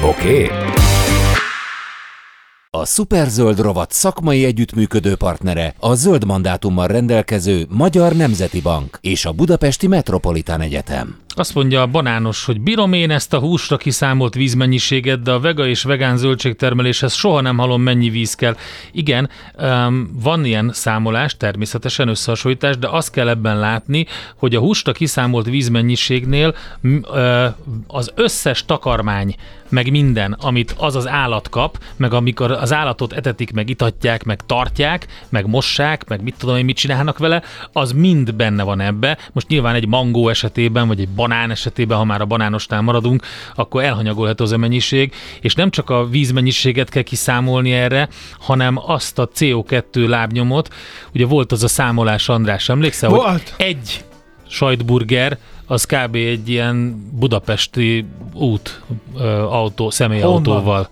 Oké? 0.05 0.45
Okay? 0.45 0.51
A 2.71 2.87
Superzöld 2.87 3.61
rovat 3.61 3.92
szakmai 3.92 4.45
együttműködő 4.45 5.14
partnere 5.14 5.75
a 5.79 5.95
zöld 5.95 6.27
mandátummal 6.27 6.87
rendelkező 6.87 7.66
Magyar 7.68 8.12
Nemzeti 8.12 8.61
Bank 8.61 8.99
és 9.01 9.25
a 9.25 9.33
Budapesti 9.33 9.87
Metropolitán 9.87 10.61
Egyetem. 10.61 11.16
Azt 11.35 11.55
mondja 11.55 11.83
a 11.83 11.87
banános, 11.87 12.45
hogy 12.45 12.61
bírom 12.61 12.92
én 12.92 13.11
ezt 13.11 13.33
a 13.33 13.38
húsra 13.38 13.77
kiszámolt 13.77 14.35
vízmennyiséget, 14.35 15.23
de 15.23 15.33
a 15.33 15.40
vega 15.40 15.66
és 15.66 15.83
vegán 15.83 16.16
zöldségtermeléshez 16.16 17.14
soha 17.14 17.40
nem 17.40 17.59
hallom, 17.59 17.83
mennyi 17.83 18.11
víz 18.11 18.35
kell. 18.35 18.57
Igen, 18.92 19.31
van 20.12 20.45
ilyen 20.45 20.71
számolás, 20.73 21.37
természetesen 21.37 22.09
összehasonlítás, 22.09 22.79
de 22.79 22.88
azt 22.88 23.11
kell 23.11 23.29
ebben 23.29 23.59
látni, 23.59 24.07
hogy 24.37 24.55
a 24.55 24.61
húsra 24.61 24.92
kiszámolt 24.92 25.47
vízmennyiségnél 25.47 26.55
az 27.87 28.12
összes 28.14 28.64
takarmány, 28.64 29.35
meg 29.68 29.90
minden, 29.90 30.33
amit 30.33 30.75
az 30.79 30.97
az 30.97 31.09
állat 31.09 31.49
kap, 31.49 31.79
meg 31.97 32.12
amikor 32.12 32.51
az 32.51 32.73
állatot 32.73 33.12
etetik, 33.12 33.53
meg 33.53 33.68
itatják, 33.68 34.25
meg 34.25 34.40
tartják, 34.47 35.07
meg 35.29 35.47
mossák, 35.47 36.09
meg 36.09 36.23
mit 36.23 36.35
tudom 36.38 36.57
én, 36.57 36.64
mit 36.64 36.77
csinálnak 36.77 37.18
vele, 37.18 37.42
az 37.73 37.92
mind 37.92 38.35
benne 38.35 38.62
van 38.62 38.81
ebbe. 38.81 39.18
Most 39.33 39.49
nyilván 39.49 39.75
egy 39.75 39.87
mangó 39.87 40.29
esetében, 40.29 40.87
vagy 40.88 41.01
egy 41.01 41.09
banán 41.22 41.50
esetében, 41.50 41.98
ha 41.98 42.04
már 42.04 42.20
a 42.20 42.24
banánosnál 42.24 42.80
maradunk, 42.80 43.22
akkor 43.54 43.82
elhanyagolható 43.82 44.44
az 44.44 44.52
a 44.52 44.56
mennyiség, 44.56 45.12
és 45.40 45.54
nem 45.54 45.70
csak 45.70 45.90
a 45.90 46.06
vízmennyiséget 46.06 46.88
kell 46.88 47.02
kiszámolni 47.02 47.72
erre, 47.72 48.08
hanem 48.38 48.78
azt 48.87 49.18
a 49.18 49.28
CO2 49.28 50.08
lábnyomot, 50.08 50.74
ugye 51.14 51.26
volt 51.26 51.52
az 51.52 51.62
a 51.62 51.68
számolás, 51.68 52.28
András, 52.28 52.68
emlékszel, 52.68 53.11
volt. 53.11 53.24
hogy 53.26 53.42
egy 53.56 54.04
sajtburger 54.48 55.38
az 55.66 55.85
kb. 55.85 56.14
egy 56.14 56.48
ilyen 56.48 57.08
budapesti 57.12 58.04
út, 58.32 58.82
autó, 59.48 59.90
személyautóval. 59.90 60.62
Honnan? 60.62 60.88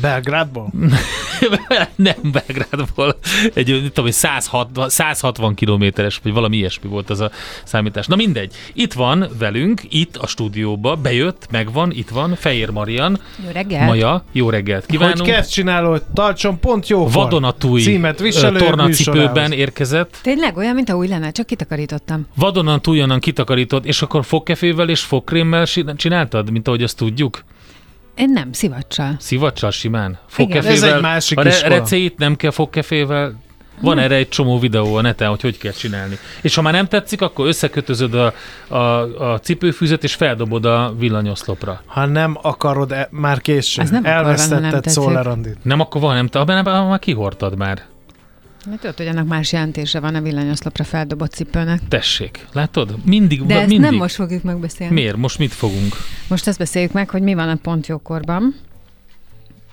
Belgrádból? 0.00 0.72
nem 1.96 2.14
Belgrádból. 2.22 3.18
Egy, 3.54 3.90
tudom, 3.92 4.10
160, 4.10 4.88
160 4.88 5.54
kilométeres, 5.54 6.20
vagy 6.22 6.32
valami 6.32 6.56
ilyesmi 6.56 6.88
volt 6.88 7.10
az 7.10 7.20
a 7.20 7.30
számítás. 7.64 8.06
Na 8.06 8.16
mindegy. 8.16 8.54
Itt 8.72 8.92
van 8.92 9.28
velünk, 9.38 9.80
itt 9.88 10.16
a 10.16 10.26
stúdióba, 10.26 10.96
bejött, 10.96 11.46
megvan, 11.50 11.90
itt 11.92 12.08
van, 12.08 12.34
Fehér 12.34 12.70
Marian. 12.70 13.20
Jó 13.44 13.50
reggelt. 13.52 13.86
Maja, 13.86 14.24
jó 14.32 14.50
reggelt 14.50 14.86
kívánunk. 14.86 15.18
Hogy 15.18 15.28
kezd 15.28 15.50
csináló, 15.50 15.90
hogy 15.90 16.02
tartson 16.14 16.58
pont 16.60 16.88
jó 16.88 17.08
Vadonatúj 17.08 17.80
címet 17.80 18.20
viselő 18.20 18.58
tornacipőben 18.58 19.52
érkezett. 19.52 20.18
Tényleg 20.22 20.56
olyan, 20.56 20.74
mint 20.74 20.88
a 20.88 20.94
új 20.94 21.08
lenne, 21.08 21.30
csak 21.30 21.46
kitakarítottam. 21.46 22.26
Vadonatújonnan 22.34 23.20
kitakarított, 23.20 23.84
és 23.84 24.02
akkor 24.02 24.24
fogkefével 24.24 24.88
és 24.88 25.00
fogkrémmel 25.00 25.66
csináltad, 25.96 26.50
mint 26.50 26.68
ahogy 26.68 26.82
azt 26.82 26.96
tudjuk? 26.96 27.44
Én 28.14 28.30
nem, 28.30 28.52
szivacsal. 28.52 29.16
Szivacsal 29.18 29.70
simán? 29.70 30.18
Fogkefével? 30.26 30.72
Ez 30.72 30.82
egy 30.82 31.00
másik 31.00 31.38
A 31.38 31.42
re- 31.42 31.68
receit 31.68 32.18
nem 32.18 32.36
kell 32.36 32.50
fogkefével 32.50 33.34
Van 33.80 33.98
erre 33.98 34.14
egy 34.14 34.28
csomó 34.28 34.58
videó 34.58 34.94
a 34.94 35.00
neten, 35.00 35.28
hogy 35.28 35.40
hogy 35.40 35.58
kell 35.58 35.72
csinálni. 35.72 36.18
És 36.42 36.54
ha 36.54 36.62
már 36.62 36.72
nem 36.72 36.86
tetszik, 36.86 37.20
akkor 37.22 37.46
összekötözöd 37.46 38.14
a, 38.14 38.32
a, 38.68 38.78
a 39.32 39.38
cipőfűzet, 39.38 40.04
és 40.04 40.14
feldobod 40.14 40.64
a 40.64 40.94
villanyoszlopra. 40.98 41.82
Ha 41.86 42.06
nem 42.06 42.38
akarod, 42.42 42.92
e- 42.92 43.08
már 43.10 43.40
késő. 43.40 43.82
Ez 43.82 43.90
nem 43.90 44.04
akkor 44.04 44.14
van, 44.14 44.22
ha 44.24 44.28
nem 44.28 44.38
Elvesztetted 44.40 44.70
tetszik. 44.82 45.02
Szólerandit. 45.02 45.56
Nem, 45.62 45.80
akkor 45.80 46.00
van, 46.00 46.14
nem 46.14 46.28
abban 46.32 46.56
abban 46.56 46.86
már 46.88 46.98
kihordtad 46.98 47.56
már. 47.56 47.82
De 48.66 48.76
tudod, 48.76 48.96
hogy 48.96 49.06
annak 49.06 49.26
más 49.26 49.52
jelentése 49.52 50.00
van 50.00 50.14
a 50.14 50.20
villanyoszlopra 50.20 50.84
feldobott 50.84 51.32
cipőnek. 51.32 51.80
Tessék, 51.88 52.46
látod? 52.52 52.94
Mindig, 53.04 53.46
De 53.46 53.54
ezt 53.58 53.66
mindig. 53.68 53.90
nem 53.90 53.94
most 53.94 54.14
fogjuk 54.14 54.42
megbeszélni. 54.42 54.94
Miért? 54.94 55.16
Most 55.16 55.38
mit 55.38 55.52
fogunk? 55.52 55.96
Most 56.28 56.46
azt 56.46 56.58
beszéljük 56.58 56.92
meg, 56.92 57.10
hogy 57.10 57.22
mi 57.22 57.34
van 57.34 57.48
a 57.48 57.54
pont 57.54 57.86
jókorban. 57.86 58.54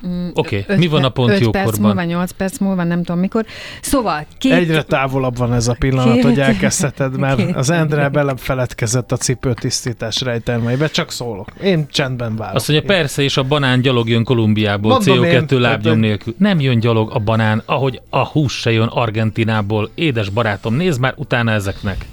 Mm, 0.08 0.28
Oké, 0.34 0.66
öt 0.68 0.78
mi 0.78 0.88
van 0.88 1.04
a 1.04 1.10
pont 1.10 1.30
öt 1.30 1.50
perc 1.50 1.56
jókorban? 1.56 1.82
múlva, 1.82 2.04
8 2.04 2.32
perc 2.32 2.58
múlva, 2.58 2.84
nem 2.84 3.04
tudom 3.04 3.20
mikor. 3.22 3.46
Szóval 3.82 4.26
két... 4.38 4.52
Egyre 4.52 4.84
távolabb 4.84 5.38
van 5.38 5.54
ez 5.54 5.68
a 5.68 5.76
pillanat, 5.80 6.14
Két- 6.14 6.24
hogy 6.24 6.40
elkezdheted, 6.40 7.18
mert 7.18 7.36
két- 7.36 7.56
az 7.56 7.70
Endre 7.70 8.10
belefeledkezett 8.10 9.12
a 9.12 9.18
cipőtisztítás 9.18 10.22
rejtelmeibe, 10.22 10.88
csak 10.88 11.12
szólok. 11.12 11.48
Én 11.64 11.88
csendben 11.92 12.36
várok. 12.36 12.56
Azt 12.56 12.68
mondja, 12.68 12.88
persze, 12.88 13.22
és 13.22 13.38
a 13.38 13.44
banán 13.44 13.82
gyalog 13.82 14.10
jön 14.10 14.24
Kolumbiából, 14.24 14.92
Mondom 14.92 15.24
én, 15.24 15.46
CO2 15.48 15.60
lábnyom 15.60 16.00
nélkül. 16.00 16.34
Nem 16.38 16.60
jön 16.60 16.80
gyalog 16.80 17.12
a 17.14 17.20
banán, 17.20 17.62
ahogy 17.66 18.02
a 18.10 18.26
hús 18.28 18.54
se 18.60 18.72
jön 18.72 18.88
Argentinából. 18.88 19.90
Édes 19.96 20.30
barátom, 20.30 20.76
nézd 20.76 21.00
már 21.00 21.14
utána 21.18 21.52
ezeknek. 21.52 22.06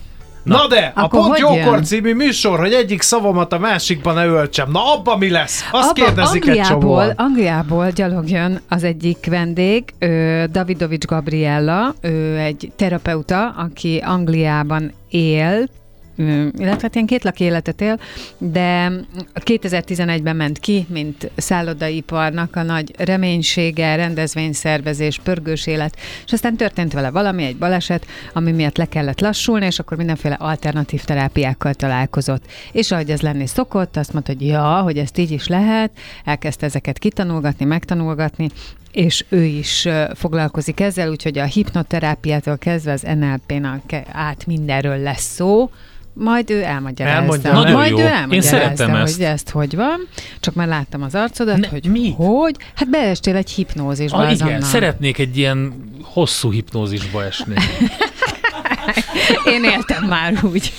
Na, 0.47 0.57
Na 0.57 0.67
de, 0.67 0.93
a 0.95 1.03
Akkor 1.03 1.21
Pont 1.21 1.31
hogy 1.31 1.39
Jókor 1.41 1.75
jön? 1.75 1.83
című 1.83 2.15
műsor, 2.15 2.59
hogy 2.59 2.73
egyik 2.73 3.03
szavamat 3.03 3.53
a 3.53 3.59
másikban 3.59 4.15
ne 4.15 4.27
öltsem. 4.27 4.71
Na 4.71 4.93
abba 4.95 5.17
mi 5.17 5.31
lesz? 5.31 5.65
Azt 5.73 5.91
Abba- 5.91 6.05
kérdezik 6.05 6.43
egy 6.43 6.49
Angliából, 6.49 6.81
csomóan. 6.81 7.11
Angliából 7.17 7.91
gyalog 7.91 8.29
jön 8.31 8.61
az 8.69 8.85
egyik 8.85 9.27
vendég, 9.31 9.85
ő, 9.99 10.45
Davidovics 10.53 11.05
Gabriella, 11.07 11.95
ő 12.01 12.37
egy 12.39 12.73
terapeuta, 12.77 13.49
aki 13.49 14.03
Angliában 14.05 14.93
él, 15.11 15.67
illetve 16.17 16.79
hát 16.81 16.95
ilyen 16.95 17.07
kétlaki 17.07 17.45
életet 17.45 17.81
él, 17.81 18.01
de 18.39 18.93
2011-ben 19.35 20.37
ment 20.37 20.59
ki, 20.59 20.87
mint 20.89 21.31
szállodaiparnak 21.37 22.57
a 22.57 22.63
nagy 22.63 22.95
reménysége, 22.99 23.95
rendezvényszervezés, 23.95 25.21
pörgős 25.23 25.67
élet, 25.67 25.97
és 26.27 26.33
aztán 26.33 26.57
történt 26.57 26.93
vele 26.93 27.11
valami, 27.11 27.45
egy 27.45 27.57
baleset, 27.57 28.07
ami 28.33 28.53
miatt 28.53 28.77
le 28.77 28.85
kellett 28.85 29.21
lassulni, 29.21 29.67
és 29.67 29.79
akkor 29.79 29.97
mindenféle 29.97 30.35
alternatív 30.35 31.05
terápiákkal 31.05 31.75
találkozott. 31.75 32.45
És 32.73 32.91
ahogy 32.91 33.11
ez 33.11 33.21
lenni 33.21 33.47
szokott, 33.47 33.97
azt 33.97 34.13
mondta, 34.13 34.33
hogy 34.33 34.47
ja, 34.47 34.81
hogy 34.81 34.99
ezt 34.99 35.19
így 35.19 35.31
is 35.31 35.47
lehet, 35.47 35.91
elkezdte 36.25 36.67
ezeket 36.67 36.99
kitanulgatni, 36.99 37.65
megtanulgatni, 37.65 38.49
és 38.93 39.25
ő 39.29 39.43
is 39.43 39.89
foglalkozik 40.15 40.81
ezzel, 40.81 41.11
úgyhogy 41.11 41.39
a 41.39 41.45
hipnoterápiától 41.45 42.59
kezdve 42.59 42.93
az 42.93 43.07
NLP-nak 43.19 43.83
át 44.13 44.47
mindenről 44.47 44.99
lesz 44.99 45.35
szó, 45.35 45.71
majd 46.19 46.51
ő 46.51 46.63
elmagyarázza. 46.63 47.19
Elmondja, 47.21 47.53
Nagyon 47.53 47.73
majd 47.73 47.91
jó. 47.91 47.99
ő 47.99 48.01
Én 48.01 48.07
elmagyarázza, 48.07 48.49
szeretem 48.49 48.91
hogy 48.91 49.01
ezt. 49.01 49.21
ezt 49.21 49.51
hogy 49.51 49.77
van. 49.77 50.09
Csak 50.41 50.55
már 50.55 50.69
láttam 50.69 51.03
az 51.03 51.15
arcodat, 51.15 51.57
Ne, 51.57 51.69
hogy 51.69 51.85
mi? 51.87 52.13
hogy. 52.17 52.57
Hát 52.75 52.91
beestél 52.91 53.37
egy 53.37 53.51
hipnózisba 53.51 54.17
Ah, 54.17 54.33
igen, 54.33 54.47
azonnal. 54.47 54.69
szeretnék 54.69 55.19
egy 55.19 55.37
ilyen 55.39 55.75
hosszú 56.03 56.53
hipnózisba 56.53 57.25
esni. 57.25 57.55
Én 59.55 59.65
éltem 59.65 60.05
már 60.05 60.35
úgy. 60.43 60.73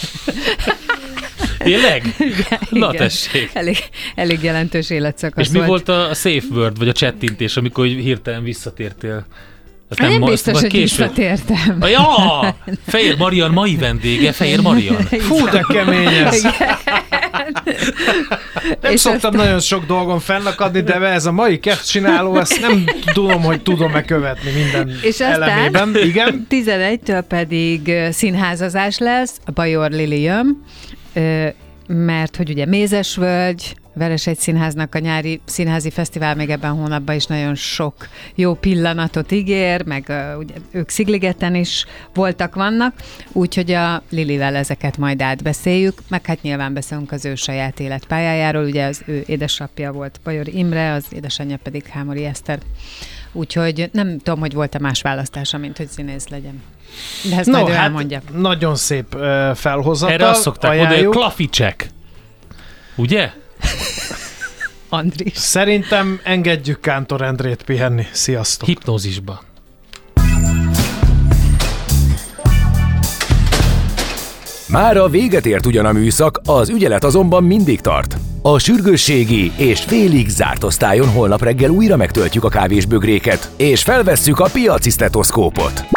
Tényleg? 1.57 2.15
Na 2.69 2.87
Igen. 2.93 2.95
tessék. 2.95 3.49
Elég, 3.53 3.77
elég 4.15 4.43
jelentős 4.43 4.89
életszakasz 4.89 5.45
És 5.47 5.51
mi 5.53 5.65
volt 5.65 5.89
a 5.89 6.13
safe 6.13 6.45
word, 6.51 6.77
vagy 6.77 6.87
a 6.89 6.91
chattintés, 6.91 7.57
amikor 7.57 7.85
hirtelen 7.85 8.43
visszatértél? 8.43 9.25
Hát 9.89 10.09
nem, 10.09 10.19
ma- 10.19 10.29
biztos, 10.29 10.53
azt 10.53 10.61
hogy 10.61 10.71
később- 10.71 11.15
visszatértem. 11.15 11.77
Ah, 11.79 11.89
Ja! 11.91 12.05
Fehér 12.87 13.17
Marian 13.17 13.51
mai 13.51 13.75
vendége, 13.75 14.31
Fehér 14.31 14.61
Marian. 14.61 14.95
Fú, 15.01 15.45
de 15.49 15.65
kemény 15.73 16.07
ez. 16.07 16.41
Nem 18.81 18.91
És 18.91 18.99
szoktam 18.99 19.29
aztán- 19.31 19.45
nagyon 19.45 19.59
sok 19.59 19.85
dolgon 19.85 20.19
fennakadni, 20.19 20.81
de 20.81 20.93
ez 20.95 21.25
a 21.25 21.31
mai 21.31 21.59
csináló, 21.85 22.37
ezt 22.39 22.61
nem 22.61 22.85
tudom, 23.13 23.41
hogy 23.41 23.61
tudom-e 23.61 24.01
követni 24.05 24.51
minden 24.51 24.91
És 25.01 25.07
aztán- 25.19 25.41
elemében. 25.41 25.95
Igen. 26.03 26.47
11-től 26.49 27.23
pedig 27.27 27.91
színházazás 28.11 28.97
lesz, 28.97 29.33
a 29.45 29.51
Bajor 29.51 29.91
Lilium, 29.91 30.63
mert 31.87 32.35
hogy 32.35 32.49
ugye 32.49 32.65
Mézesvölgy, 32.65 33.75
Veresegy 33.97 34.37
Színháznak 34.37 34.95
a 34.95 34.99
nyári 34.99 35.41
színházi 35.45 35.89
fesztivál 35.89 36.35
még 36.35 36.49
ebben 36.49 36.71
a 36.71 36.73
hónapban 36.73 37.15
is 37.15 37.25
nagyon 37.25 37.55
sok 37.55 37.95
jó 38.35 38.53
pillanatot 38.53 39.31
ígér, 39.31 39.85
meg 39.85 40.03
ö, 40.07 40.35
ugye, 40.35 40.53
ők 40.71 40.89
Szigligeten 40.89 41.55
is 41.55 41.85
voltak, 42.13 42.55
vannak, 42.55 42.93
úgyhogy 43.31 43.71
a 43.71 44.03
Lilivel 44.09 44.55
ezeket 44.55 44.97
majd 44.97 45.21
átbeszéljük, 45.21 46.01
meg 46.07 46.25
hát 46.25 46.41
nyilván 46.41 46.73
beszélünk 46.73 47.11
az 47.11 47.25
ő 47.25 47.35
saját 47.35 47.79
életpályájáról, 47.79 48.63
ugye 48.63 48.85
az 48.85 49.01
ő 49.05 49.23
édesapja 49.25 49.91
volt 49.91 50.19
Bajor 50.23 50.47
Imre, 50.47 50.93
az 50.93 51.05
édesanyja 51.09 51.57
pedig 51.63 51.85
Hámori 51.85 52.25
Eszter. 52.25 52.59
Úgyhogy 53.31 53.89
nem 53.93 54.17
tudom, 54.17 54.39
hogy 54.39 54.53
volt-e 54.53 54.79
más 54.79 55.01
választása, 55.01 55.57
mint 55.57 55.77
hogy 55.77 55.87
színész 55.87 56.27
legyen. 56.27 56.63
De 57.29 57.37
ezt 57.37 57.49
no, 57.49 57.57
majd 57.57 57.69
ő 57.69 57.71
hát 57.71 57.83
elmondja. 57.83 58.21
nagyon 58.35 58.75
szép 58.75 59.15
uh, 59.15 59.55
felhozatal. 59.55 60.13
Erre 60.13 60.27
azt 60.27 60.41
szokták 60.41 60.71
mondani, 60.71 60.87
hogy 60.87 60.97
ajánljuk. 60.97 61.13
klaficsek. 61.13 61.89
Ugye? 62.95 63.31
Andris. 64.89 65.37
Szerintem 65.37 66.19
engedjük 66.23 66.79
Kántor 66.79 67.21
Endrét 67.21 67.63
pihenni. 67.63 68.07
Sziasztok! 68.11 68.67
Hipnózisba. 68.67 69.45
Már 74.69 74.97
a 74.97 75.07
véget 75.07 75.45
ért 75.45 75.65
ugyan 75.65 75.85
a 75.85 75.91
műszak, 75.91 76.41
az 76.45 76.69
ügyelet 76.69 77.03
azonban 77.03 77.43
mindig 77.43 77.81
tart. 77.81 78.17
A 78.41 78.59
sürgősségi 78.59 79.51
és 79.57 79.79
félig 79.79 80.29
zárt 80.29 80.63
osztályon 80.63 81.09
holnap 81.09 81.43
reggel 81.43 81.69
újra 81.69 81.95
megtöltjük 81.95 82.43
a 82.43 82.49
kávésbögréket, 82.49 83.51
és 83.57 83.83
felvesszük 83.83 84.39
a 84.39 84.49
piaci 84.53 84.89
stetoszkópot. 84.89 85.96